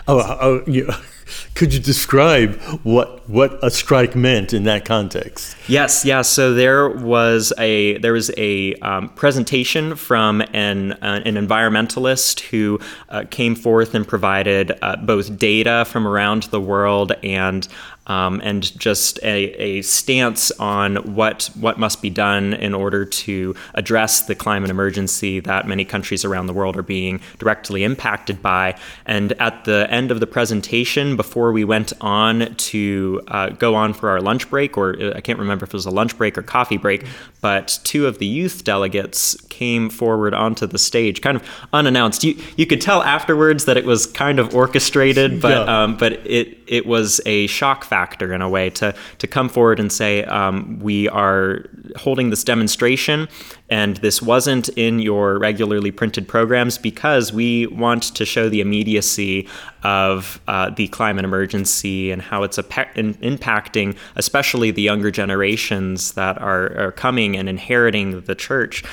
oh, 0.08 0.38
oh 0.42 0.64
you, 0.66 0.92
could 1.56 1.74
you 1.74 1.80
describe 1.80 2.60
what 2.84 3.28
what 3.30 3.58
a 3.64 3.70
strike 3.70 4.16
meant 4.16 4.54
in 4.54 4.64
that 4.64 4.86
context? 4.86 5.56
Yes, 5.68 6.04
yes. 6.06 6.30
So 6.30 6.54
there 6.54 6.90
was 6.90 7.54
a 7.58 7.98
there 8.00 8.14
was 8.14 8.32
a 8.38 8.76
um, 8.76 9.10
presentation 9.10 9.96
from 9.96 10.42
an 10.54 10.94
uh, 10.94 11.22
an 11.26 11.36
environmentalist 11.36 12.42
who 12.42 12.80
uh, 13.10 13.24
came 13.30 13.56
forth 13.56 13.96
and 13.96 14.08
provided 14.08 14.78
uh, 14.82 14.98
both 14.98 15.38
data 15.38 15.86
from 15.88 16.08
around 16.08 16.44
the 16.44 16.62
world 16.62 17.14
and 17.24 17.68
um, 18.08 18.42
and 18.44 18.78
just 18.80 19.20
a, 19.24 19.54
a 19.62 19.82
stance 19.82 20.52
on 20.52 20.96
what 21.16 21.50
what 21.60 21.80
must 21.80 22.02
be 22.02 22.10
done 22.10 22.54
in 22.54 22.74
order 22.74 23.06
to 23.06 23.56
address 23.74 24.22
the 24.22 24.36
climate 24.36 24.70
emergency 24.70 25.40
that 25.40 25.68
many 25.68 25.86
countries 25.86 26.26
around 26.26 26.48
the 26.48 26.54
world 26.54 26.78
are 26.78 26.84
being 26.84 27.22
directly 27.40 27.84
impacted 27.84 28.42
by. 28.42 28.76
And 29.06 29.34
at 29.34 29.66
the 29.66 29.88
end 29.90 30.12
of 30.12 30.20
the 30.20 30.28
presentation, 30.28 31.16
before 31.16 31.52
we 31.52 31.64
went 31.64 31.94
on 32.02 32.54
to 32.56 33.22
uh, 33.28 33.50
go 33.50 33.76
on 33.76 33.94
for 33.94 34.10
our 34.10 34.22
lunch 34.22 34.50
break, 34.50 34.78
or 34.78 35.02
uh, 35.02 35.14
I 35.16 35.22
can't 35.22 35.40
remember 35.40 35.64
if 35.66 35.70
it 35.70 35.74
was 35.74 35.86
a 35.86 35.92
lunch 35.92 36.18
break 36.18 36.38
or 36.38 36.42
coffee 36.42 36.78
break, 36.78 37.06
but 37.42 37.80
two 37.84 38.08
of 38.08 38.20
the 38.20 38.26
youth 38.26 38.64
delegates 38.64 39.36
came 39.48 39.90
forward 39.90 40.34
onto 40.34 40.66
the 40.68 40.78
stage, 40.78 41.22
kind 41.22 41.38
of 41.38 41.44
unannounced. 41.72 42.24
You 42.24 42.36
you 42.58 42.66
could 42.66 42.82
tell 42.82 43.02
afterwards 43.04 43.66
that 43.66 43.78
it 43.78 43.86
was 43.86 44.06
kind 44.08 44.40
of 44.40 44.54
orchestrated, 44.56 45.42
but 45.42 45.66
yeah. 45.66 45.84
um, 45.84 45.98
but 45.98 46.14
it 46.26 46.58
it 46.68 46.86
was 46.86 47.22
a 47.26 47.48
shock 47.48 47.84
factor 47.84 48.34
in 48.34 48.42
a 48.42 48.50
way 48.50 48.70
to 48.70 48.94
to 49.20 49.28
come 49.28 49.50
forward 49.50 49.80
and 49.80 49.92
say 49.92 50.24
um, 50.26 50.80
we 50.80 51.08
are 51.10 51.66
holding 51.96 52.30
this 52.30 52.44
demonstration 52.44 53.28
and 53.70 53.98
this 53.98 54.22
wasn't 54.22 54.70
in 54.70 55.00
your 55.00 55.40
regularly 55.40 55.92
printed 55.92 56.28
programs 56.28 56.78
because 56.78 57.34
we 57.34 57.68
want 57.68 58.04
to 58.16 58.26
show 58.26 58.50
the 58.50 58.62
immediacy 58.62 59.48
of 59.84 60.40
uh, 60.48 60.70
the 60.70 60.88
climate 60.90 61.26
emergency 61.26 62.12
and 62.12 62.22
how 62.22 62.44
it's 62.44 62.58
in- 62.96 63.16
impacting 63.16 63.96
especially 64.16 64.72
the 64.72 64.82
younger 64.82 65.12
generations 65.12 66.14
that 66.14 66.42
are, 66.42 66.76
are 66.78 66.92
coming 66.92 67.36
and 67.36 67.50
inheriting 67.50 68.22
the 68.22 68.36
church 68.36 68.84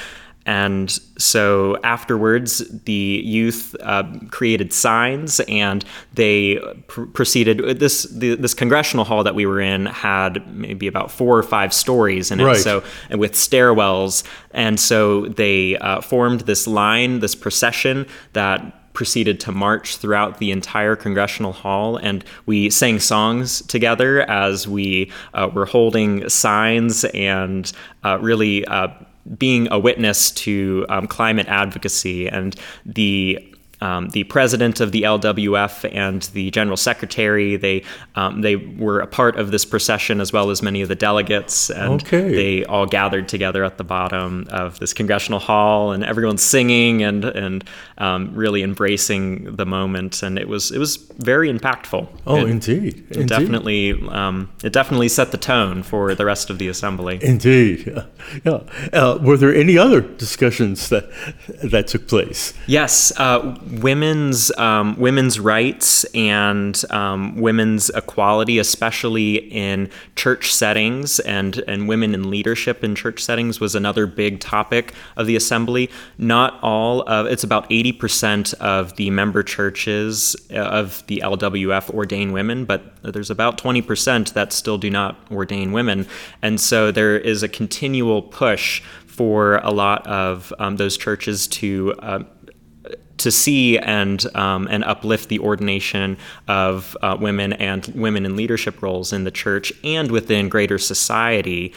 and 0.46 0.90
so 1.18 1.76
afterwards, 1.84 2.58
the 2.84 3.22
youth 3.24 3.76
uh, 3.80 4.04
created 4.30 4.72
signs, 4.72 5.40
and 5.40 5.84
they 6.14 6.58
pr- 6.88 7.04
proceeded. 7.04 7.78
This 7.78 8.04
the, 8.04 8.36
this 8.36 8.54
congressional 8.54 9.04
hall 9.04 9.22
that 9.24 9.34
we 9.34 9.44
were 9.44 9.60
in 9.60 9.86
had 9.86 10.52
maybe 10.54 10.86
about 10.86 11.10
four 11.10 11.36
or 11.36 11.42
five 11.42 11.74
stories 11.74 12.30
in 12.30 12.40
it. 12.40 12.44
Right. 12.44 12.56
So 12.56 12.82
and 13.10 13.20
with 13.20 13.32
stairwells, 13.32 14.24
and 14.52 14.80
so 14.80 15.26
they 15.26 15.76
uh, 15.76 16.00
formed 16.00 16.40
this 16.42 16.66
line, 16.66 17.20
this 17.20 17.34
procession 17.34 18.06
that 18.32 18.92
proceeded 18.92 19.38
to 19.40 19.52
march 19.52 19.98
throughout 19.98 20.38
the 20.38 20.50
entire 20.50 20.96
congressional 20.96 21.52
hall, 21.52 21.96
and 21.96 22.24
we 22.46 22.70
sang 22.70 22.98
songs 22.98 23.62
together 23.62 24.22
as 24.22 24.66
we 24.66 25.12
uh, 25.34 25.48
were 25.54 25.66
holding 25.66 26.28
signs 26.28 27.04
and 27.04 27.72
uh, 28.04 28.18
really 28.20 28.64
uh, 28.66 28.88
being 29.36 29.68
a 29.70 29.78
witness 29.78 30.30
to 30.30 30.86
um, 30.88 31.06
climate 31.06 31.46
advocacy 31.48 32.28
and 32.28 32.56
the 32.84 33.49
um, 33.80 34.08
the 34.10 34.24
president 34.24 34.80
of 34.80 34.92
the 34.92 35.02
LWF 35.02 35.88
and 35.94 36.22
the 36.22 36.50
general 36.50 36.76
secretary. 36.76 37.56
They 37.56 37.84
um, 38.14 38.42
they 38.42 38.56
were 38.56 39.00
a 39.00 39.06
part 39.06 39.36
of 39.36 39.50
this 39.50 39.64
procession 39.64 40.20
as 40.20 40.32
well 40.32 40.50
as 40.50 40.62
many 40.62 40.82
of 40.82 40.88
the 40.88 40.94
delegates, 40.94 41.70
and 41.70 42.02
okay. 42.02 42.30
they 42.34 42.64
all 42.64 42.86
gathered 42.86 43.28
together 43.28 43.64
at 43.64 43.78
the 43.78 43.84
bottom 43.84 44.46
of 44.50 44.78
this 44.78 44.92
congressional 44.92 45.40
hall, 45.40 45.92
and 45.92 46.04
everyone's 46.04 46.42
singing 46.42 47.02
and 47.02 47.24
and 47.24 47.64
um, 47.98 48.34
really 48.34 48.62
embracing 48.62 49.56
the 49.56 49.66
moment, 49.66 50.22
and 50.22 50.38
it 50.38 50.48
was 50.48 50.70
it 50.70 50.78
was 50.78 50.96
very 51.18 51.50
impactful. 51.50 52.08
Oh, 52.26 52.36
it, 52.36 52.50
indeed, 52.50 53.06
it 53.10 53.16
indeed. 53.16 53.28
definitely 53.28 54.08
um, 54.08 54.50
it 54.62 54.72
definitely 54.72 55.08
set 55.08 55.30
the 55.30 55.38
tone 55.38 55.82
for 55.82 56.14
the 56.14 56.24
rest 56.24 56.50
of 56.50 56.58
the 56.58 56.68
assembly. 56.68 57.18
Indeed, 57.22 57.86
yeah. 57.86 58.04
yeah. 58.44 58.60
Uh, 58.92 59.18
were 59.20 59.36
there 59.36 59.54
any 59.54 59.78
other 59.78 60.00
discussions 60.00 60.88
that 60.90 61.10
that 61.62 61.86
took 61.86 62.08
place? 62.08 62.54
Yes. 62.66 63.12
Uh, 63.18 63.56
women's 63.70 64.50
um, 64.58 64.98
women's 64.98 65.38
rights 65.38 66.04
and 66.14 66.82
um, 66.90 67.36
women's 67.36 67.88
equality, 67.90 68.58
especially 68.58 69.36
in 69.36 69.90
church 70.16 70.52
settings 70.52 71.20
and 71.20 71.58
and 71.68 71.88
women 71.88 72.14
in 72.14 72.30
leadership 72.30 72.82
in 72.82 72.94
church 72.94 73.22
settings, 73.22 73.60
was 73.60 73.74
another 73.74 74.06
big 74.06 74.40
topic 74.40 74.92
of 75.16 75.26
the 75.26 75.36
assembly. 75.36 75.90
Not 76.18 76.58
all 76.62 77.02
of 77.08 77.26
it's 77.26 77.44
about 77.44 77.66
eighty 77.70 77.92
percent 77.92 78.54
of 78.54 78.96
the 78.96 79.10
member 79.10 79.42
churches 79.42 80.36
uh, 80.50 80.56
of 80.56 81.06
the 81.06 81.22
LWF 81.24 81.90
ordain 81.94 82.32
women, 82.32 82.64
but 82.64 82.82
there's 83.02 83.30
about 83.30 83.58
twenty 83.58 83.82
percent 83.82 84.34
that 84.34 84.52
still 84.52 84.78
do 84.78 84.90
not 84.90 85.16
ordain 85.30 85.72
women, 85.72 86.06
and 86.42 86.60
so 86.60 86.90
there 86.90 87.18
is 87.18 87.42
a 87.42 87.48
continual 87.48 88.22
push 88.22 88.82
for 89.06 89.56
a 89.58 89.70
lot 89.70 90.06
of 90.06 90.50
um, 90.58 90.76
those 90.76 90.96
churches 90.96 91.46
to 91.46 91.92
uh, 91.98 92.22
to 93.20 93.30
see 93.30 93.78
and 93.78 94.24
um, 94.36 94.68
and 94.70 94.84
uplift 94.84 95.28
the 95.28 95.38
ordination 95.38 96.16
of 96.48 96.96
uh, 97.02 97.16
women 97.20 97.52
and 97.54 97.86
women 97.94 98.26
in 98.26 98.36
leadership 98.36 98.82
roles 98.82 99.12
in 99.12 99.24
the 99.24 99.30
church 99.30 99.72
and 99.84 100.10
within 100.10 100.48
greater 100.48 100.78
society. 100.78 101.72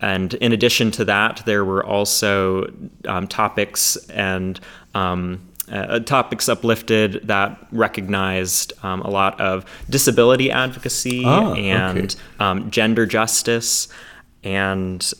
And 0.00 0.34
in 0.34 0.52
addition 0.52 0.90
to 0.92 1.04
that, 1.06 1.42
there 1.46 1.64
were 1.64 1.84
also 1.84 2.72
um, 3.06 3.26
topics 3.26 3.96
and 4.08 4.60
um, 4.94 5.40
uh, 5.70 6.00
topics 6.00 6.48
uplifted 6.48 7.26
that 7.26 7.66
recognized 7.72 8.72
um, 8.82 9.00
a 9.00 9.08
lot 9.08 9.40
of 9.40 9.64
disability 9.88 10.50
advocacy 10.50 11.22
ah, 11.24 11.54
and 11.54 11.98
okay. 12.14 12.44
Um, 12.44 12.70
gender 12.70 13.06
justice 13.06 13.88
and 14.42 15.12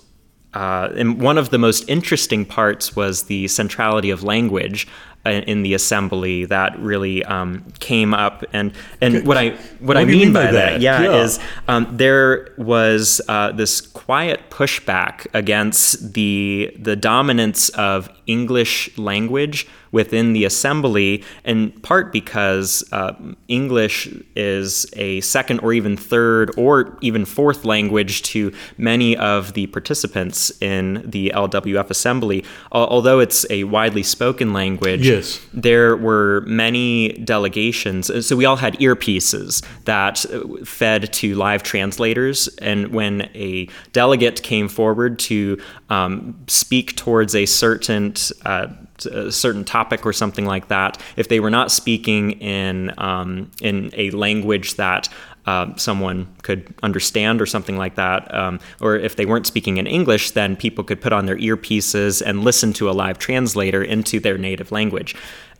uh, 0.53 0.89
and 0.95 1.21
one 1.21 1.37
of 1.37 1.51
the 1.51 1.59
most 1.59 1.89
interesting 1.89 2.45
parts 2.45 2.95
was 2.95 3.25
the 3.25 3.49
centrality 3.49 4.11
of 4.11 4.23
language 4.23 4.87
in 5.25 5.63
the 5.63 5.75
assembly 5.75 6.45
that 6.47 6.79
really 6.79 7.25
um, 7.25 7.65
came 7.79 8.13
up 8.15 8.45
and 8.53 8.73
and 9.01 9.17
okay. 9.17 9.27
what 9.27 9.37
I 9.37 9.51
what, 9.51 9.81
what 9.81 9.97
I 9.97 10.05
mean, 10.05 10.33
by 10.33 10.45
that, 10.45 10.53
that 10.53 10.81
yeah, 10.81 11.03
yeah. 11.03 11.23
is 11.23 11.39
um, 11.69 11.89
there 11.97 12.55
was 12.59 13.21
uh, 13.29 13.53
this 13.53 13.81
quiet 13.81 14.51
pushback 14.51 15.27
against 15.35 16.15
the 16.15 16.75
the 16.79 16.97
dominance 16.97 17.69
of 17.71 18.09
English 18.27 18.97
language 18.97 19.67
within 19.95 20.33
the 20.33 20.45
assembly, 20.45 21.23
in 21.45 21.71
part 21.71 22.13
because 22.13 22.83
uh, 22.91 23.15
English 23.47 24.09
is 24.35 24.87
a 24.95 25.21
second 25.21 25.61
or 25.61 25.73
even 25.73 25.97
third 25.97 26.51
or 26.57 26.99
even 27.01 27.25
fourth 27.25 27.65
language 27.65 28.23
to 28.23 28.53
many 28.77 29.17
of 29.17 29.53
the 29.53 29.69
participants 29.69 30.51
in 30.61 31.09
the 31.09 31.31
LWF 31.33 31.91
assembly. 31.91 32.45
Although 32.73 33.21
it's 33.21 33.47
a 33.51 33.63
widely 33.65 34.03
spoken 34.03 34.53
language, 34.53 35.07
yes. 35.17 35.41
there 35.53 35.97
were 35.97 36.43
many 36.47 37.13
delegations. 37.25 38.11
So 38.27 38.37
we 38.37 38.45
all 38.45 38.57
had 38.57 38.75
earpieces 38.75 39.65
that 39.85 40.19
fed 40.67 41.13
to 41.15 41.35
live 41.35 41.63
translators, 41.63 42.49
and 42.59 42.89
when 42.89 43.23
a 43.35 43.69
delegate 43.93 44.43
came 44.43 44.69
forward 44.69 45.19
to 45.21 45.61
um, 45.91 46.37
speak 46.47 46.97
towards 46.97 47.35
a 47.35 47.47
certain 47.47 48.15
uh, 48.45 48.69
a 49.11 49.33
certain 49.33 49.65
topic 49.65 50.07
or 50.07 50.13
something 50.13 50.47
like 50.47 50.69
that, 50.69 51.01
if 51.17 51.29
they 51.29 51.41
were 51.41 51.51
not 51.51 51.71
speaking 51.71 52.33
in 52.33 52.93
um, 52.99 53.51
in 53.61 53.91
a 53.95 54.11
language 54.11 54.75
that 54.75 55.09
uh, 55.47 55.75
someone 55.77 56.27
could 56.43 56.75
understand 56.83 57.41
or 57.41 57.47
something 57.47 57.77
like 57.77 57.97
that, 57.97 58.33
um, 58.35 58.59
or 58.81 58.97
if 58.97 59.17
they 59.17 59.27
weren't 59.27 59.47
speaking 59.47 59.77
in 59.77 59.87
English, 59.87 60.33
then 60.33 60.57
people 60.57 60.85
could 60.85 61.01
put 61.01 61.13
on 61.13 61.27
their 61.27 61.37
earpieces 61.37 62.23
and 62.25 62.45
listen 62.45 62.73
to 62.73 62.89
a 62.89 62.93
live 62.93 63.19
translator 63.19 63.83
into 63.83 64.21
their 64.21 64.39
native 64.39 64.73
language. 64.73 65.15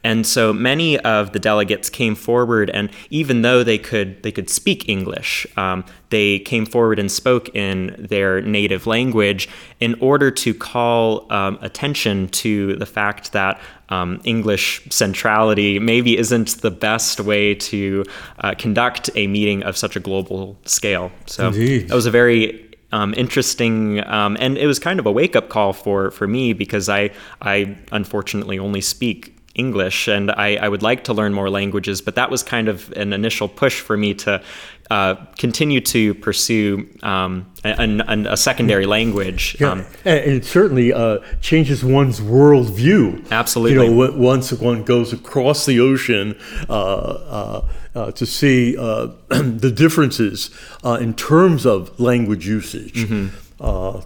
And 0.05 0.27
so 0.27 0.53
many 0.53 0.99
of 0.99 1.33
the 1.33 1.39
delegates 1.39 1.89
came 1.89 2.15
forward, 2.15 2.69
and 2.69 2.91
even 3.09 3.41
though 3.41 3.65
they 3.65 3.79
could 3.79 4.23
they 4.23 4.31
could 4.31 4.51
speak 4.51 4.87
English, 4.87 5.47
um, 5.57 5.83
they 6.11 6.41
came 6.41 6.67
forward 6.67 6.99
and 6.99 7.11
spoke 7.11 7.49
in 7.57 7.97
their 7.99 8.43
native 8.43 8.87
language 8.87 9.49
in 9.81 9.95
order 10.01 10.31
to 10.31 10.53
call 10.53 11.27
um, 11.33 11.59
attention 11.63 12.29
to 12.29 12.77
the 12.77 12.87
fact 12.87 13.33
that 13.33 13.59
um, 13.89 14.21
English 14.25 14.83
centrality 14.91 15.79
maybe 15.79 16.17
isn't 16.17 16.61
the 16.63 16.71
best 16.71 17.21
way 17.21 17.55
to 17.55 18.05
uh, 18.39 18.55
conduct 18.57 19.11
a 19.15 19.27
meeting 19.27 19.63
of 19.63 19.77
such 19.77 19.97
a 19.97 20.01
global 20.01 20.57
scale. 20.65 21.13
So 21.27 21.49
Indeed. 21.49 21.89
that 21.89 21.95
was 21.95 22.07
a 22.07 22.11
very 22.11 22.65
um, 22.93 23.13
interesting, 23.17 24.05
um, 24.07 24.37
and 24.39 24.57
it 24.57 24.67
was 24.67 24.79
kind 24.79 25.01
of 25.01 25.07
a 25.07 25.13
wake 25.13 25.35
up 25.35 25.49
call 25.49 25.73
for 25.73 26.11
for 26.13 26.27
me 26.29 26.53
because 26.53 26.89
I 26.89 27.11
I 27.43 27.77
unfortunately 27.91 28.59
only 28.59 28.81
speak 28.81 29.37
English, 29.55 30.09
and 30.09 30.31
I, 30.31 30.57
I, 30.57 30.69
would 30.69 30.83
like 30.83 31.05
to 31.05 31.15
learn 31.15 31.33
more 31.33 31.49
languages, 31.49 32.01
but 32.03 32.17
that 32.17 32.29
was 32.29 32.43
kind 32.43 32.69
of 32.69 32.93
an 32.97 33.13
initial 33.13 33.49
push 33.49 33.81
for 33.81 33.97
me 33.97 34.13
to 34.15 34.43
uh, 34.91 35.15
continue 35.39 35.81
to 35.81 36.15
pursue 36.15 36.89
um, 37.03 37.51
a, 37.65 38.27
a, 38.29 38.37
secondary 38.37 38.85
language. 38.85 39.57
Yeah. 39.59 39.71
Um, 39.71 39.87
and 40.05 40.19
it 40.33 40.45
certainly 40.45 40.93
uh, 40.93 41.21
changes 41.41 41.83
one's 41.83 42.21
worldview. 42.21 43.31
Absolutely. 43.31 43.87
You 43.87 43.95
know, 43.95 44.13
once 44.13 44.53
one 44.53 44.85
goes 44.85 45.13
across 45.13 45.65
the 45.65 45.81
ocean 45.81 46.39
uh, 46.69 46.73
uh, 46.73 47.69
uh 47.95 48.11
to 48.13 48.27
see 48.27 48.77
uh, 48.77 49.09
the 49.29 49.73
differences 49.75 50.51
in 50.85 51.15
terms 51.15 51.65
of 51.65 51.99
language 51.99 52.47
usage. 52.47 53.07
Mm-hmm. 53.07 53.29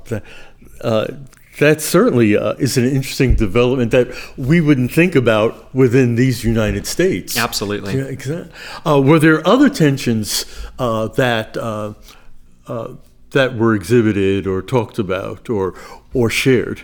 That, 0.09 0.23
that 1.59 1.81
certainly 1.81 2.37
uh, 2.37 2.55
is 2.55 2.77
an 2.77 2.85
interesting 2.85 3.35
development 3.35 3.91
that 3.91 4.09
we 4.37 4.61
wouldn't 4.61 4.93
think 4.93 5.15
about 5.15 5.73
within 5.75 6.15
these 6.15 6.45
United 6.45 6.87
States. 6.87 7.37
Absolutely. 7.37 7.97
Yeah, 7.97 8.05
exactly. 8.05 8.53
Uh, 8.85 9.01
were 9.01 9.19
there 9.19 9.47
other 9.47 9.69
tensions 9.69 10.45
uh, 10.79 11.09
that 11.09 11.57
uh, 11.57 11.95
uh, 12.67 12.95
that 13.31 13.57
were 13.57 13.75
exhibited 13.75 14.47
or 14.47 14.63
talked 14.63 14.99
about 14.99 15.51
or 15.51 15.75
or 16.15 16.31
shared? 16.31 16.83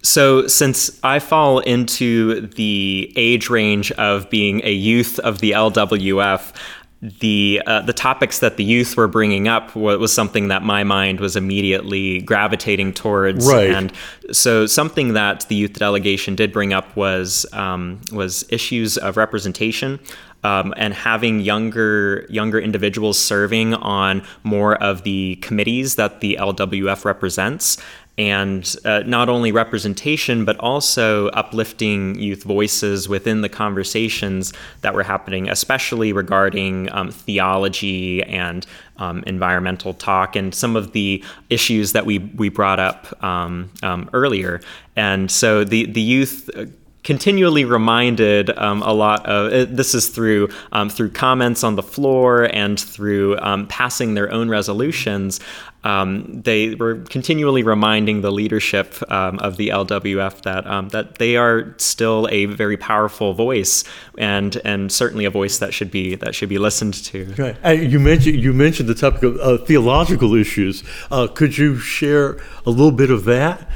So, 0.00 0.46
since 0.46 0.98
I 1.02 1.18
fall 1.18 1.58
into 1.58 2.46
the 2.46 3.12
age 3.16 3.50
range 3.50 3.90
of 3.92 4.30
being 4.30 4.60
a 4.64 4.72
youth 4.72 5.18
of 5.18 5.40
the 5.40 5.50
LWF, 5.50 6.54
the 7.00 7.62
uh, 7.64 7.82
the 7.82 7.92
topics 7.92 8.40
that 8.40 8.56
the 8.56 8.64
youth 8.64 8.96
were 8.96 9.06
bringing 9.06 9.46
up 9.46 9.76
was, 9.76 9.98
was, 9.98 10.12
something 10.12 10.48
that 10.48 10.64
my 10.64 10.82
mind 10.82 11.20
was 11.20 11.36
immediately 11.36 12.20
gravitating 12.22 12.92
towards. 12.92 13.46
Right. 13.46 13.70
And 13.70 13.92
so 14.32 14.66
something 14.66 15.12
that 15.12 15.46
the 15.48 15.54
youth 15.54 15.74
delegation 15.74 16.34
did 16.34 16.52
bring 16.52 16.72
up 16.72 16.96
was 16.96 17.46
um, 17.52 18.00
was 18.12 18.44
issues 18.50 18.98
of 18.98 19.16
representation. 19.16 20.00
Um, 20.44 20.72
and 20.76 20.94
having 20.94 21.40
younger 21.40 22.24
younger 22.28 22.60
individuals 22.60 23.18
serving 23.18 23.74
on 23.74 24.22
more 24.44 24.76
of 24.76 25.02
the 25.02 25.36
committees 25.36 25.96
that 25.96 26.20
the 26.20 26.36
LWF 26.40 27.04
represents, 27.04 27.76
and 28.18 28.74
uh, 28.84 29.04
not 29.06 29.28
only 29.28 29.52
representation, 29.52 30.44
but 30.44 30.58
also 30.58 31.28
uplifting 31.28 32.18
youth 32.18 32.42
voices 32.42 33.08
within 33.08 33.42
the 33.42 33.48
conversations 33.48 34.52
that 34.80 34.92
were 34.92 35.04
happening, 35.04 35.48
especially 35.48 36.12
regarding 36.12 36.90
um, 36.92 37.12
theology 37.12 38.22
and 38.24 38.66
um, 38.96 39.22
environmental 39.28 39.94
talk 39.94 40.34
and 40.34 40.52
some 40.52 40.74
of 40.74 40.90
the 40.92 41.22
issues 41.48 41.92
that 41.92 42.04
we, 42.04 42.18
we 42.18 42.48
brought 42.48 42.80
up 42.80 43.22
um, 43.22 43.70
um 43.84 44.10
earlier. 44.12 44.60
And 44.96 45.30
so 45.30 45.62
the, 45.62 45.86
the 45.86 46.00
youth 46.00 46.50
uh, 46.56 46.64
continually 47.08 47.64
reminded 47.64 48.50
um, 48.58 48.82
a 48.82 48.92
lot 48.92 49.24
of 49.24 49.50
uh, 49.50 49.74
this 49.74 49.94
is 49.94 50.08
through 50.08 50.46
um, 50.72 50.90
through 50.90 51.10
comments 51.10 51.64
on 51.64 51.74
the 51.74 51.82
floor 51.82 52.44
and 52.54 52.78
through 52.78 53.38
um, 53.38 53.66
passing 53.68 54.12
their 54.12 54.30
own 54.30 54.50
resolutions. 54.50 55.40
Um, 55.84 56.42
they 56.42 56.74
were 56.74 56.96
continually 56.96 57.62
reminding 57.62 58.20
the 58.20 58.32
leadership 58.32 58.96
um, 59.10 59.38
of 59.38 59.56
the 59.56 59.68
LWF 59.68 60.42
that 60.42 60.66
um, 60.66 60.88
that 60.88 61.18
they 61.18 61.36
are 61.36 61.74
still 61.78 62.28
a 62.32 62.46
very 62.46 62.76
powerful 62.76 63.32
voice 63.32 63.84
and 64.18 64.60
and 64.64 64.90
certainly 64.90 65.24
a 65.24 65.30
voice 65.30 65.58
that 65.58 65.72
should 65.72 65.90
be 65.90 66.16
that 66.16 66.34
should 66.34 66.48
be 66.48 66.58
listened 66.58 66.94
to. 66.94 67.32
Right. 67.38 67.56
Uh, 67.64 67.70
you 67.70 68.00
mentioned 68.00 68.40
you 68.40 68.52
mentioned 68.52 68.88
the 68.88 68.94
topic 68.94 69.22
of 69.22 69.38
uh, 69.38 69.58
theological 69.64 70.34
issues. 70.34 70.82
Uh, 71.10 71.28
could 71.28 71.56
you 71.56 71.78
share 71.78 72.38
a 72.66 72.70
little 72.70 72.92
bit 72.92 73.10
of 73.10 73.24
that? 73.24 73.68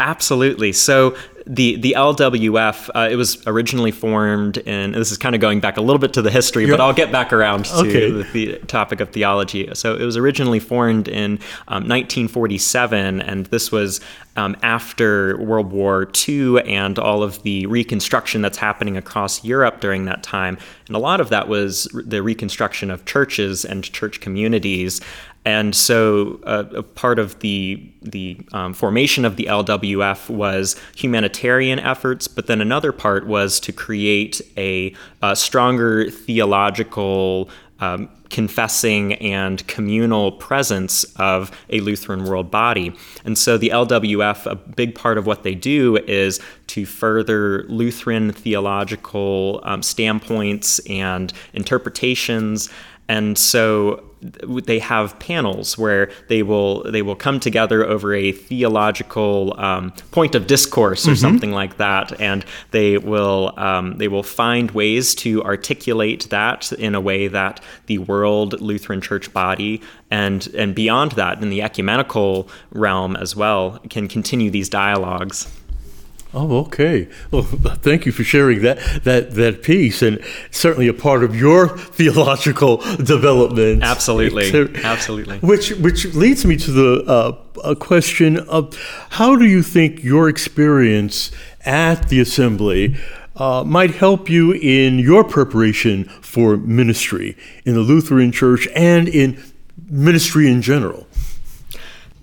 Absolutely. 0.00 0.72
So 0.72 1.16
the 1.48 1.76
the 1.76 1.94
LWF 1.96 2.90
uh, 2.94 3.08
it 3.10 3.16
was 3.16 3.44
originally 3.46 3.90
formed 3.90 4.58
in 4.58 4.92
this 4.92 5.10
is 5.10 5.18
kind 5.18 5.34
of 5.34 5.40
going 5.40 5.60
back 5.60 5.78
a 5.78 5.80
little 5.80 5.98
bit 5.98 6.12
to 6.12 6.22
the 6.22 6.30
history, 6.30 6.66
but 6.70 6.80
I'll 6.80 6.92
get 6.92 7.10
back 7.10 7.32
around 7.32 7.64
to 7.64 7.78
okay. 7.78 8.10
the, 8.10 8.22
the, 8.32 8.58
topic 8.66 9.00
of 9.00 9.10
theology. 9.10 9.68
So 9.74 9.96
it 9.96 10.04
was 10.04 10.16
originally 10.16 10.60
formed 10.60 11.08
in 11.08 11.38
um, 11.66 11.88
1947, 11.88 13.22
and 13.22 13.46
this 13.46 13.72
was 13.72 14.00
um, 14.36 14.56
after 14.62 15.38
World 15.42 15.72
War 15.72 16.08
II 16.28 16.60
and 16.62 16.98
all 16.98 17.22
of 17.22 17.42
the 17.42 17.66
reconstruction 17.66 18.42
that's 18.42 18.58
happening 18.58 18.96
across 18.96 19.42
Europe 19.42 19.80
during 19.80 20.04
that 20.04 20.22
time. 20.22 20.58
And 20.86 20.94
a 20.94 21.00
lot 21.00 21.20
of 21.20 21.30
that 21.30 21.48
was 21.48 21.88
the 21.94 22.22
reconstruction 22.22 22.90
of 22.90 23.04
churches 23.04 23.64
and 23.64 23.82
church 23.82 24.20
communities. 24.20 25.00
And 25.44 25.74
so, 25.74 26.40
uh, 26.44 26.64
a 26.74 26.82
part 26.82 27.18
of 27.18 27.38
the 27.40 27.90
the 28.02 28.38
um, 28.52 28.74
formation 28.74 29.24
of 29.24 29.36
the 29.36 29.44
LWF 29.44 30.28
was 30.28 30.76
humanitarian 30.94 31.78
efforts, 31.78 32.28
but 32.28 32.46
then 32.46 32.60
another 32.60 32.92
part 32.92 33.26
was 33.26 33.58
to 33.60 33.72
create 33.72 34.40
a, 34.56 34.94
a 35.22 35.34
stronger 35.34 36.10
theological. 36.10 37.48
Um, 37.80 38.08
confessing 38.30 39.14
and 39.14 39.66
communal 39.66 40.32
presence 40.32 41.04
of 41.16 41.50
a 41.70 41.80
Lutheran 41.80 42.24
world 42.24 42.50
body. 42.50 42.94
And 43.24 43.38
so 43.38 43.56
the 43.56 43.70
LWF, 43.70 44.50
a 44.50 44.54
big 44.54 44.94
part 44.94 45.18
of 45.18 45.26
what 45.26 45.42
they 45.42 45.54
do 45.54 45.96
is 45.96 46.40
to 46.68 46.84
further 46.84 47.64
Lutheran 47.68 48.32
theological 48.32 49.60
um, 49.64 49.82
standpoints 49.82 50.78
and 50.80 51.32
interpretations. 51.54 52.68
And 53.08 53.38
so 53.38 54.04
they 54.20 54.78
have 54.80 55.18
panels 55.18 55.78
where 55.78 56.10
they 56.28 56.42
will 56.42 56.82
they 56.90 57.02
will 57.02 57.14
come 57.14 57.38
together 57.38 57.84
over 57.84 58.14
a 58.14 58.32
theological 58.32 59.54
um, 59.58 59.92
point 60.10 60.34
of 60.34 60.46
discourse 60.46 61.06
or 61.06 61.12
mm-hmm. 61.12 61.20
something 61.20 61.52
like 61.52 61.76
that, 61.76 62.20
and 62.20 62.44
they 62.72 62.98
will 62.98 63.52
um, 63.56 63.96
they 63.98 64.08
will 64.08 64.22
find 64.22 64.70
ways 64.72 65.14
to 65.16 65.42
articulate 65.44 66.28
that 66.30 66.72
in 66.72 66.94
a 66.94 67.00
way 67.00 67.28
that 67.28 67.60
the 67.86 67.98
world 67.98 68.60
Lutheran 68.60 69.00
Church 69.00 69.32
body 69.32 69.80
and 70.10 70.48
and 70.54 70.74
beyond 70.74 71.12
that 71.12 71.40
in 71.40 71.50
the 71.50 71.62
ecumenical 71.62 72.48
realm 72.70 73.16
as 73.16 73.36
well 73.36 73.78
can 73.88 74.08
continue 74.08 74.50
these 74.50 74.68
dialogues. 74.68 75.46
Oh, 76.34 76.58
okay. 76.58 77.08
Well, 77.30 77.42
thank 77.82 78.04
you 78.04 78.12
for 78.12 78.22
sharing 78.22 78.62
that 78.62 78.78
that 79.04 79.32
that 79.32 79.62
piece, 79.62 80.02
and 80.02 80.22
certainly 80.50 80.88
a 80.88 80.92
part 80.92 81.24
of 81.24 81.34
your 81.34 81.68
theological 81.78 82.78
development. 82.96 83.82
Absolutely, 83.82 84.50
absolutely. 84.84 85.38
Which 85.38 85.70
which 85.70 86.04
leads 86.14 86.44
me 86.44 86.56
to 86.58 86.70
the 86.70 87.04
uh, 87.06 87.36
a 87.64 87.74
question 87.74 88.38
of 88.38 88.76
how 89.10 89.36
do 89.36 89.46
you 89.46 89.62
think 89.62 90.04
your 90.04 90.28
experience 90.28 91.30
at 91.64 92.08
the 92.08 92.20
assembly 92.20 92.96
uh, 93.36 93.64
might 93.64 93.92
help 93.92 94.28
you 94.28 94.52
in 94.52 94.98
your 94.98 95.24
preparation 95.24 96.04
for 96.04 96.56
ministry 96.56 97.36
in 97.64 97.74
the 97.74 97.80
Lutheran 97.80 98.32
Church 98.32 98.68
and 98.74 99.08
in 99.08 99.42
ministry 99.88 100.48
in 100.50 100.60
general? 100.60 101.07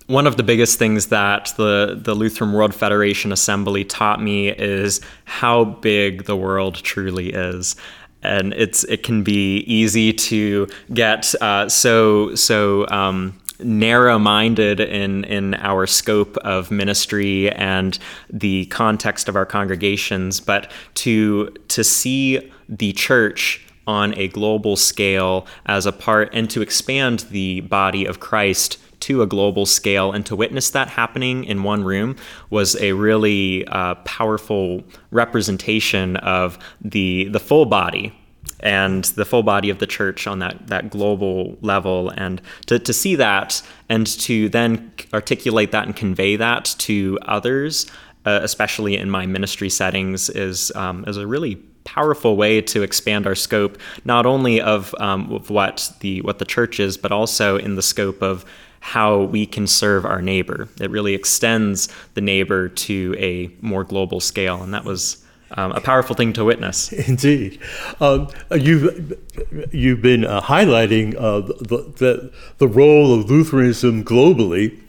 One 0.08 0.28
of 0.28 0.38
the 0.38 0.44
biggest 0.44 0.78
things 0.78 1.08
that 1.08 1.54
the, 1.58 2.00
the 2.00 2.14
Lutheran 2.14 2.54
World 2.54 2.76
Federation 2.76 3.32
Assembly 3.32 3.84
taught 3.84 4.22
me 4.22 4.50
is 4.50 5.02
how 5.26 5.66
big 5.66 6.26
the 6.26 6.36
world 6.36 6.76
truly 6.76 7.30
is. 7.34 7.76
And 8.22 8.54
it's 8.54 8.84
it 8.86 9.04
can 9.04 9.24
be 9.24 9.58
easy 9.60 10.12
to 10.14 10.68
get 10.94 11.36
uh, 11.42 11.70
so 11.70 12.34
so 12.34 12.88
um, 12.88 13.40
narrow-minded 13.60 14.80
in 14.80 15.26
in 15.26 15.54
our 15.56 15.86
scope 15.86 16.36
of 16.38 16.72
ministry 16.72 17.52
and 17.52 18.00
the 18.32 18.66
context 18.68 19.30
of 19.30 19.36
our 19.36 19.46
congregations, 19.46 20.40
but 20.40 20.72
to 20.96 21.50
to 21.68 21.84
see 21.84 22.52
the 22.68 22.94
church 22.94 23.64
on 23.86 24.18
a 24.18 24.28
global 24.30 24.76
scale 24.76 25.46
as 25.68 25.86
a 25.86 25.92
part 25.92 26.30
and 26.34 26.50
to 26.50 26.64
expand 26.64 27.20
the 27.30 27.62
body 27.62 28.06
of 28.06 28.20
Christ 28.20 28.80
to 29.02 29.22
a 29.22 29.28
global 29.28 29.66
scale. 29.66 30.12
And 30.12 30.26
to 30.26 30.36
witness 30.36 30.70
that 30.72 30.90
happening 30.90 31.44
in 31.44 31.64
one 31.64 31.84
room 31.84 32.16
was 32.50 32.76
a 32.82 32.94
really 32.94 33.66
uh, 33.68 33.96
powerful 34.06 34.84
representation 35.12 36.18
of 36.18 36.58
the 36.82 37.28
the 37.30 37.40
full 37.40 37.66
body 37.66 38.14
and 38.62 39.04
the 39.04 39.26
full 39.26 39.44
body 39.44 39.70
of 39.70 39.80
the 39.80 39.88
church 39.88 40.28
on 40.28 40.40
that 40.40 40.68
that 40.68 40.90
global 40.90 41.58
level. 41.62 42.10
And 42.10 42.42
to, 42.68 42.80
to 42.80 42.94
see 42.94 43.16
that 43.16 43.62
and 43.90 44.08
to 44.22 44.50
then 44.50 44.92
articulate 45.14 45.72
that 45.72 45.86
and 45.86 45.96
convey 45.96 46.36
that 46.36 46.76
to 46.80 47.20
others 47.24 47.90
uh, 48.26 48.40
especially 48.42 48.98
in 48.98 49.10
my 49.10 49.26
ministry 49.26 49.70
settings 49.70 50.30
is 50.30 50.72
um, 50.76 51.06
is 51.08 51.18
a 51.18 51.28
really 51.28 51.56
powerful 51.84 52.36
way 52.36 52.62
to 52.62 52.82
expand 52.82 53.28
our 53.28 53.36
scope 53.36 53.78
not 54.06 54.26
only 54.26 54.60
of, 54.60 54.96
um, 55.00 55.32
of 55.32 55.52
what 55.52 55.92
the 56.00 56.22
what 56.22 56.40
the 56.40 56.46
church 56.46 56.80
is 56.80 56.98
but 56.98 57.12
also 57.12 57.58
in 57.58 57.76
the 57.76 57.82
scope 57.82 58.22
of 58.24 58.44
how 58.86 59.20
we 59.24 59.48
can 59.48 59.66
serve 59.66 60.06
our 60.06 60.22
neighbor. 60.22 60.70
It 60.80 60.92
really 60.92 61.16
extends 61.16 61.90
the 62.14 62.22
neighbor 62.22 62.70
to 62.70 63.16
a 63.18 63.50
more 63.60 63.84
global 63.84 64.20
scale, 64.20 64.62
and 64.62 64.76
that 64.76 64.86
was 64.86 65.26
um, 65.58 65.72
a 65.72 65.82
powerful 65.82 66.16
thing 66.16 66.34
to 66.34 66.46
witness. 66.46 66.94
Indeed, 67.10 67.60
um, 68.00 68.30
you've 68.52 69.18
you've 69.72 70.04
been 70.04 70.24
uh, 70.24 70.40
highlighting 70.40 71.16
uh, 71.16 71.42
the, 71.42 71.94
the 71.98 72.32
the 72.60 72.68
role 72.68 73.20
of 73.20 73.28
Lutheranism 73.28 74.04
globally. 74.04 74.80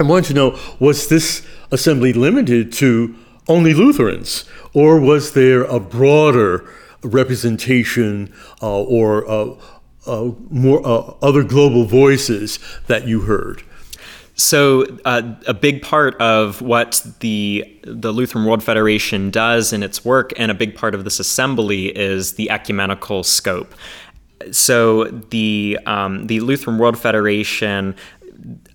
I 0.00 0.02
want 0.02 0.26
to 0.26 0.34
know 0.34 0.58
was 0.80 1.06
this 1.06 1.46
assembly 1.70 2.12
limited 2.12 2.72
to 2.72 3.14
only 3.46 3.72
Lutherans, 3.72 4.46
or 4.74 4.98
was 4.98 5.34
there 5.34 5.62
a 5.62 5.78
broader 5.78 6.68
representation 7.04 8.32
uh, 8.60 8.82
or 8.82 9.24
uh, 10.06 10.30
more 10.50 10.84
uh, 10.86 11.14
other 11.22 11.42
global 11.42 11.84
voices 11.84 12.58
that 12.86 13.06
you 13.06 13.20
heard? 13.20 13.62
So, 14.34 14.86
uh, 15.04 15.34
a 15.46 15.52
big 15.52 15.82
part 15.82 16.18
of 16.20 16.62
what 16.62 17.04
the 17.20 17.64
the 17.84 18.12
Lutheran 18.12 18.44
World 18.46 18.62
Federation 18.62 19.30
does 19.30 19.72
in 19.72 19.82
its 19.82 20.04
work, 20.04 20.32
and 20.36 20.50
a 20.50 20.54
big 20.54 20.74
part 20.74 20.94
of 20.94 21.04
this 21.04 21.20
assembly, 21.20 21.88
is 21.88 22.34
the 22.34 22.50
ecumenical 22.50 23.24
scope. 23.24 23.74
So, 24.50 25.04
the 25.04 25.78
um, 25.84 26.26
the 26.28 26.40
Lutheran 26.40 26.78
World 26.78 26.98
Federation 26.98 27.94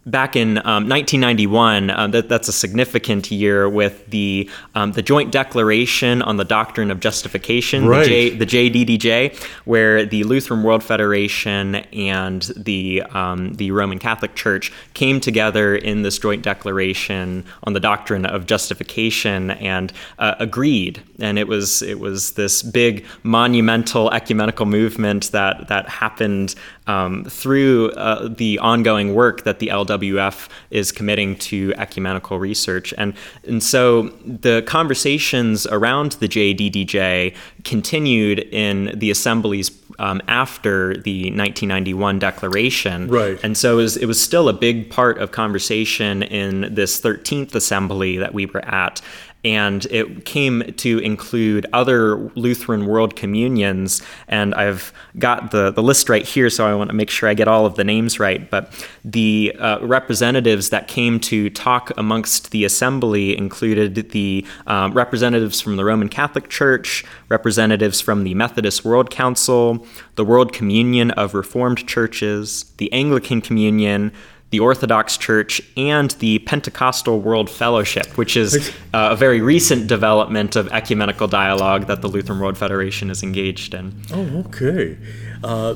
back 0.08 0.36
in 0.36 0.58
um, 0.60 0.88
1991, 0.88 1.90
uh, 1.90 2.08
that, 2.08 2.30
that's 2.30 2.48
a 2.48 2.54
significant 2.54 3.30
year 3.30 3.70
with 3.70 4.08
the 4.08 4.50
um, 4.74 4.94
the 4.94 5.02
Joint 5.02 5.32
Declaration 5.32 6.22
on 6.22 6.38
the 6.38 6.46
Doctrine 6.46 6.90
of 6.90 7.00
Justification, 7.00 7.86
right. 7.86 8.04
the, 8.38 8.46
J, 8.46 8.70
the 8.70 8.98
JDDJ, 8.98 9.44
where 9.66 10.06
the 10.06 10.24
Lutheran 10.24 10.64
World 10.64 10.84
Federation 10.84 11.76
and 11.76 12.44
the 12.56 13.04
um, 13.12 13.54
the 13.56 13.72
Roman 13.72 14.00
Catholic 14.00 14.36
Church 14.36 14.72
came 14.94 15.20
together 15.20 15.76
in 15.76 16.02
this 16.02 16.18
joint 16.18 16.44
declaration 16.44 17.46
on 17.64 17.74
the 17.74 17.80
doctrine 17.80 18.26
of 18.26 18.46
justification 18.46 19.52
and 19.52 19.92
uh, 20.20 20.36
agreed. 20.40 21.02
And 21.20 21.38
it 21.38 21.48
was 21.48 21.82
it 21.82 22.00
was 22.00 22.32
this 22.32 22.64
big 22.64 23.06
monumental 23.24 24.12
ecumenical 24.12 24.66
movement 24.66 25.32
that 25.32 25.68
that 25.68 25.90
happened 25.90 26.56
um, 26.88 27.26
through 27.26 27.92
uh, 27.92 28.30
the 28.30 28.60
ongoing 28.60 29.14
work 29.14 29.44
that 29.44 29.60
the 29.60 29.72
LWF 29.98 30.50
is 30.70 30.92
committing 30.92 31.36
to 31.38 31.74
ecumenical 31.78 32.40
research. 32.40 32.94
And, 32.98 33.14
and 33.48 33.62
so 33.62 34.04
the 34.26 34.64
conversations 34.66 35.68
around 35.68 36.14
the 36.14 36.28
JDDJ 36.28 37.36
continued 37.64 38.40
in 38.40 38.98
the 38.98 39.12
assemblies 39.12 39.72
um, 40.00 40.22
after 40.28 40.96
the 40.98 41.24
1991 41.32 42.20
declaration. 42.20 43.08
Right. 43.08 43.40
And 43.44 43.58
so 43.58 43.74
it 43.74 43.82
was, 43.82 43.98
it 43.98 44.06
was 44.06 44.22
still 44.22 44.48
a 44.50 44.54
big 44.54 44.90
part 44.90 45.18
of 45.18 45.32
conversation 45.32 46.24
in 46.24 46.74
this 46.74 47.02
13th 47.02 47.56
assembly 47.56 48.18
that 48.18 48.34
we 48.34 48.46
were 48.46 48.64
at 48.66 49.02
and 49.44 49.86
it 49.86 50.26
came 50.26 50.74
to 50.78 51.00
include 51.00 51.66
other 51.72 52.18
Lutheran 52.36 52.86
World 52.86 53.16
Communions. 53.16 54.02
And 54.28 54.54
I've 54.56 54.92
got 55.20 55.52
the, 55.52 55.72
the 55.72 55.84
list 55.84 56.10
right 56.10 56.26
here, 56.26 56.50
so 56.50 56.66
I 56.68 56.74
want 56.76 56.90
to 56.90 56.96
make 56.96 57.10
sure 57.10 57.30
I 57.30 57.34
get 57.34 57.48
all 57.48 57.66
of 57.66 57.76
the 57.76 57.84
names 57.84 58.20
right. 58.20 58.50
But 58.50 58.74
the 59.06 59.56
uh, 59.60 59.80
representatives 59.86 60.70
that 60.70 60.88
came 60.88 61.20
to 61.22 61.50
talk 61.50 61.92
amongst 61.98 62.52
the 62.52 62.66
assembly 62.66 63.38
included 63.38 64.12
the 64.12 64.46
um, 64.66 64.94
representatives 64.94 65.62
from 65.62 65.78
the 65.78 65.86
Roman 65.86 66.10
Catholic 66.10 66.50
Church, 66.50 67.06
representatives 67.30 68.02
from 68.02 68.24
the 68.24 68.34
Methodist 68.34 68.84
World 68.84 69.10
Council, 69.10 69.86
the 70.16 70.26
World 70.26 70.52
Communion 70.52 71.12
of 71.12 71.34
Reformed 71.34 71.88
Churches, 71.88 72.66
the 72.78 72.92
Anglican 72.92 73.42
Communion, 73.42 74.12
the 74.50 74.60
Orthodox 74.60 75.18
Church, 75.18 75.62
and 75.76 76.12
the 76.12 76.40
Pentecostal 76.40 77.20
World 77.20 77.50
Fellowship, 77.50 78.18
which 78.18 78.38
is 78.38 78.70
uh, 78.94 79.10
a 79.12 79.16
very 79.16 79.42
recent 79.42 79.88
development 79.88 80.56
of 80.56 80.70
ecumenical 80.70 81.28
dialogue 81.28 81.88
that 81.88 82.02
the 82.02 82.08
Lutheran 82.08 82.40
World 82.40 82.58
Federation 82.58 83.10
is 83.10 83.24
engaged 83.24 83.74
in. 83.74 84.02
Oh, 84.14 84.46
okay. 84.48 84.98
Uh, 85.44 85.76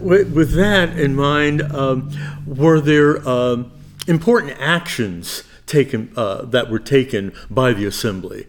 with 0.00 0.54
that 0.54 0.98
in 0.98 1.14
mind, 1.14 1.62
um, 1.62 2.10
were 2.46 2.80
there 2.80 3.26
um, 3.28 3.70
important 4.08 4.56
actions 4.60 5.44
taken 5.66 6.12
uh, 6.16 6.44
that 6.46 6.70
were 6.70 6.80
taken 6.80 7.32
by 7.48 7.72
the 7.72 7.86
assembly? 7.86 8.46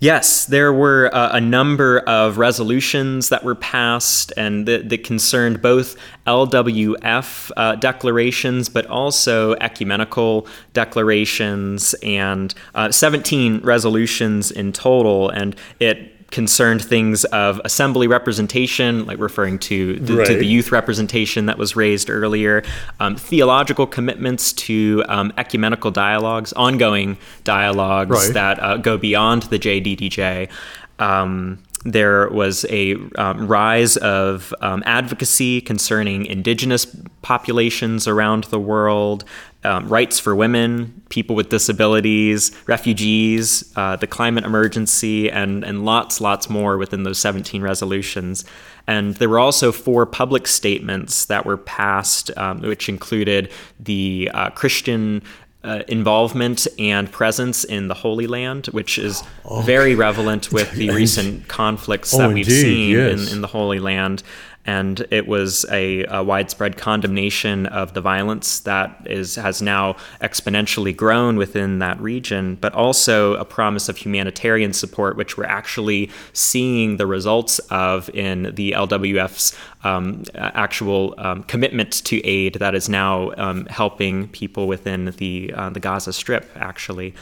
Yes, 0.00 0.46
there 0.46 0.72
were 0.72 1.12
uh, 1.12 1.30
a 1.32 1.40
number 1.40 1.98
of 2.00 2.38
resolutions 2.38 3.30
that 3.30 3.42
were 3.42 3.56
passed 3.56 4.32
and 4.36 4.66
that, 4.68 4.90
that 4.90 5.02
concerned 5.02 5.60
both 5.60 5.96
LWF 6.24 7.50
uh, 7.56 7.74
declarations, 7.74 8.68
but 8.68 8.86
also 8.86 9.54
ecumenical 9.54 10.46
declarations, 10.72 11.94
and 12.04 12.54
uh, 12.76 12.92
17 12.92 13.58
resolutions 13.64 14.52
in 14.52 14.72
total. 14.72 15.30
And 15.30 15.56
it 15.80 16.17
concerned 16.30 16.84
things 16.84 17.24
of 17.26 17.60
assembly 17.64 18.06
representation, 18.06 19.06
like 19.06 19.18
referring 19.18 19.58
to 19.58 19.98
the, 19.98 20.16
right. 20.16 20.26
to 20.26 20.36
the 20.36 20.46
youth 20.46 20.70
representation 20.70 21.46
that 21.46 21.56
was 21.56 21.74
raised 21.74 22.10
earlier, 22.10 22.62
um, 23.00 23.16
theological 23.16 23.86
commitments 23.86 24.52
to 24.52 25.04
um, 25.08 25.32
ecumenical 25.38 25.90
dialogues, 25.90 26.52
ongoing 26.52 27.16
dialogues 27.44 28.26
right. 28.26 28.34
that 28.34 28.62
uh, 28.62 28.76
go 28.76 28.98
beyond 28.98 29.44
the 29.44 29.58
JDDJ. 29.58 30.50
Um, 30.98 31.62
there 31.84 32.28
was 32.28 32.66
a 32.68 32.96
um, 33.16 33.46
rise 33.46 33.96
of 33.98 34.52
um, 34.60 34.82
advocacy 34.84 35.60
concerning 35.60 36.26
indigenous 36.26 36.86
populations 37.22 38.08
around 38.08 38.44
the 38.44 38.58
world, 38.58 39.24
um, 39.64 39.88
rights 39.88 40.20
for 40.20 40.36
women, 40.36 41.02
people 41.08 41.34
with 41.34 41.48
disabilities, 41.48 42.52
refugees, 42.66 43.72
uh, 43.76 43.96
the 43.96 44.06
climate 44.06 44.44
emergency, 44.44 45.30
and, 45.30 45.64
and 45.64 45.84
lots, 45.84 46.20
lots 46.20 46.48
more 46.48 46.78
within 46.78 47.02
those 47.02 47.18
17 47.18 47.60
resolutions. 47.60 48.44
And 48.86 49.14
there 49.16 49.28
were 49.28 49.40
also 49.40 49.72
four 49.72 50.06
public 50.06 50.46
statements 50.46 51.24
that 51.26 51.44
were 51.44 51.56
passed, 51.56 52.30
um, 52.36 52.62
which 52.62 52.88
included 52.88 53.50
the 53.80 54.30
uh, 54.32 54.50
Christian 54.50 55.22
uh, 55.64 55.82
involvement 55.88 56.68
and 56.78 57.10
presence 57.10 57.64
in 57.64 57.88
the 57.88 57.94
Holy 57.94 58.28
Land, 58.28 58.66
which 58.68 58.96
is 58.96 59.24
okay. 59.44 59.66
very 59.66 59.94
relevant 59.96 60.52
with 60.52 60.70
the 60.74 60.90
recent 60.90 61.48
conflicts 61.48 62.14
oh, 62.14 62.18
that 62.18 62.28
we've 62.28 62.46
indeed, 62.46 62.60
seen 62.60 62.90
yes. 62.92 63.28
in, 63.28 63.34
in 63.34 63.40
the 63.40 63.48
Holy 63.48 63.80
Land 63.80 64.22
and 64.68 65.06
it 65.10 65.26
was 65.26 65.64
a, 65.70 66.04
a, 66.10 66.22
widespread 66.22 66.76
condemnation 66.76 67.64
of 67.68 67.94
the 67.94 68.02
violence 68.02 68.60
that 68.60 68.94
is 69.06 69.36
has 69.36 69.62
now 69.62 69.96
exponentially 70.20 70.94
grown 70.94 71.38
within 71.38 71.78
that 71.78 71.98
region, 72.02 72.54
but 72.56 72.74
also 72.74 73.34
a 73.36 73.46
promise 73.46 73.88
of 73.88 73.96
humanitarian 73.96 74.74
support, 74.74 75.16
which 75.16 75.38
we're 75.38 75.44
actually 75.44 76.10
seeing 76.34 76.98
the 76.98 77.06
results 77.06 77.60
of 77.70 78.10
in 78.10 78.54
the 78.56 78.72
LWF's 78.72 79.56
um, 79.84 80.24
actual 80.34 81.14
um, 81.16 81.44
commitment 81.44 82.04
to 82.04 82.22
aid 82.26 82.56
that 82.56 82.74
is 82.74 82.90
now 82.90 83.32
um, 83.38 83.64
helping 83.70 84.28
people 84.28 84.68
within 84.68 85.06
the 85.16 85.50
uh, 85.54 85.70
the 85.70 85.80
Gaza 85.80 86.12
Strip, 86.12 86.44
actually, 86.56 87.14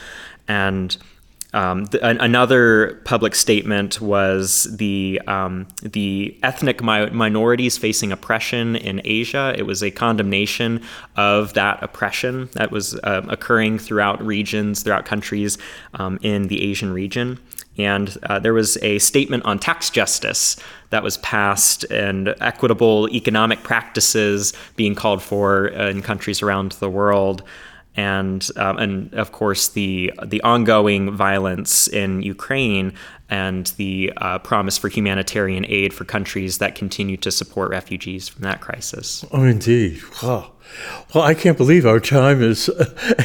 and. 0.49 0.97
Um, 1.57 1.89
an, 2.03 2.21
another 2.21 3.01
public 3.07 3.35
statement 3.35 3.99
was 3.99 4.65
the 4.77 5.23
um, 5.27 5.67
the 5.83 6.39
ethnic 6.43 6.83
mi- 6.83 7.09
minorities 7.09 7.79
facing 7.79 8.13
oppression 8.13 8.77
in 8.77 9.01
Asia. 9.07 9.55
It 9.57 9.63
was 9.63 9.83
a 9.83 9.91
condemnation 9.91 10.83
of 11.17 11.55
that 11.55 11.83
oppression 11.83 12.51
that 12.53 12.71
was 12.71 12.95
uh, 12.97 13.23
occurring 13.31 13.79
throughout 13.79 14.23
regions, 14.23 14.83
throughout 14.83 15.07
countries 15.07 15.57
um, 15.95 16.19
in 16.21 16.49
the 16.49 16.63
Asian 16.63 16.93
region. 16.93 17.39
And 17.79 18.15
uh, 18.25 18.39
there 18.39 18.53
was 18.53 18.77
a 18.83 18.99
statement 18.99 19.47
on 19.47 19.59
tax 19.59 19.89
justice 19.89 20.57
that 20.91 21.03
was 21.03 21.17
passed 21.19 21.85
and 21.85 22.35
equitable 22.39 23.09
economic 23.09 23.63
practices 23.63 24.53
being 24.77 24.95
called 24.95 25.23
for 25.23 25.69
in 25.69 26.03
countries 26.03 26.43
around 26.43 26.73
the 26.73 26.91
world 26.91 27.43
and 27.97 28.49
um, 28.57 28.79
and 28.79 29.15
of 29.15 29.33
course 29.33 29.69
the 29.69 30.13
the 30.25 30.41
ongoing 30.43 31.11
violence 31.11 31.89
in 31.89 32.23
Ukraine 32.23 32.93
and 33.29 33.67
the 33.77 34.13
uh, 34.19 34.39
promise 34.39 34.79
for 34.79 34.89
humanitarian 34.89 35.67
aid 35.67 35.93
for 35.93 36.05
countries 36.05 36.59
that 36.59 36.75
continue 36.75 37.17
to 37.17 37.31
support 37.31 37.71
refugees 37.71 38.29
from 38.29 38.43
that 38.43 38.61
crisis. 38.61 39.25
Oh, 39.33 39.43
indeed! 39.43 40.01
Wow. 40.23 40.53
Well, 41.15 41.25
I 41.25 41.35
can't 41.35 41.57
believe 41.57 41.87
our 41.87 42.01
time 42.01 42.43
is 42.43 42.69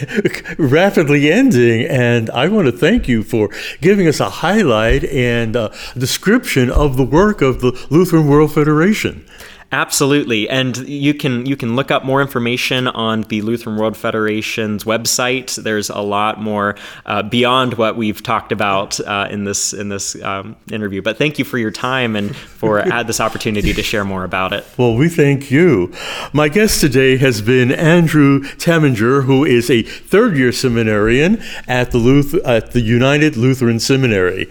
rapidly 0.57 1.31
ending, 1.31 1.85
and 1.87 2.29
I 2.29 2.47
want 2.47 2.67
to 2.67 2.71
thank 2.71 3.07
you 3.07 3.23
for 3.23 3.49
giving 3.81 4.07
us 4.07 4.19
a 4.19 4.29
highlight 4.29 5.03
and 5.05 5.55
uh, 5.55 5.69
description 5.97 6.69
of 6.69 6.97
the 6.97 7.03
work 7.03 7.41
of 7.41 7.61
the 7.61 7.71
Lutheran 7.89 8.27
World 8.27 8.53
Federation. 8.53 9.25
Absolutely, 9.73 10.49
and 10.49 10.77
you 10.79 11.13
can 11.13 11.45
you 11.45 11.55
can 11.55 11.77
look 11.77 11.91
up 11.91 12.03
more 12.03 12.21
information 12.21 12.87
on 12.87 13.21
the 13.23 13.41
Lutheran 13.41 13.77
World 13.77 13.95
Federation's 13.95 14.83
website. 14.83 15.55
There's 15.55 15.89
a 15.89 16.01
lot 16.01 16.41
more 16.41 16.75
uh, 17.05 17.23
beyond 17.23 17.75
what 17.75 17.95
we've 17.95 18.21
talked 18.21 18.51
about 18.51 18.99
uh, 18.99 19.29
in 19.31 19.45
this 19.45 19.71
in 19.71 19.87
this 19.87 20.21
um, 20.23 20.57
interview. 20.69 21.01
But 21.01 21.17
thank 21.17 21.39
you 21.39 21.45
for 21.45 21.57
your 21.57 21.71
time 21.71 22.17
and 22.17 22.35
for 22.35 22.79
add 22.79 23.07
this 23.11 23.21
opportunity 23.21 23.71
to 23.71 23.81
share 23.81 24.03
more 24.03 24.25
about 24.25 24.51
it. 24.51 24.65
Well, 24.77 24.93
we 24.93 25.07
thank 25.07 25.49
you. 25.49 25.93
My 26.33 26.49
guest 26.49 26.81
today 26.81 27.15
has 27.17 27.41
been 27.41 27.71
Andrew 27.71 28.41
Taminger, 28.41 29.23
who 29.23 29.45
is 29.45 29.69
a 29.69 29.83
third 29.83 30.35
year 30.35 30.51
seminarian 30.51 31.41
at 31.65 31.91
the 31.91 31.97
Luth- 31.97 32.43
at 32.43 32.71
the 32.71 32.81
United 32.81 33.37
Lutheran 33.37 33.79
Seminary, 33.79 34.49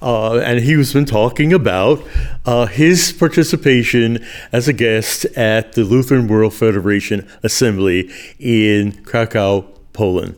uh, 0.00 0.38
and 0.38 0.60
he's 0.60 0.94
been 0.94 1.04
talking 1.04 1.52
about 1.52 2.02
uh, 2.44 2.66
his 2.66 3.12
participation 3.12 4.24
as 4.50 4.68
a 4.68 4.72
guest 4.72 5.24
at 5.36 5.72
the 5.72 5.84
Lutheran 5.84 6.28
World 6.28 6.54
Federation 6.54 7.28
Assembly 7.42 8.10
in 8.38 8.92
Krakow, 9.04 9.62
Poland. 9.92 10.36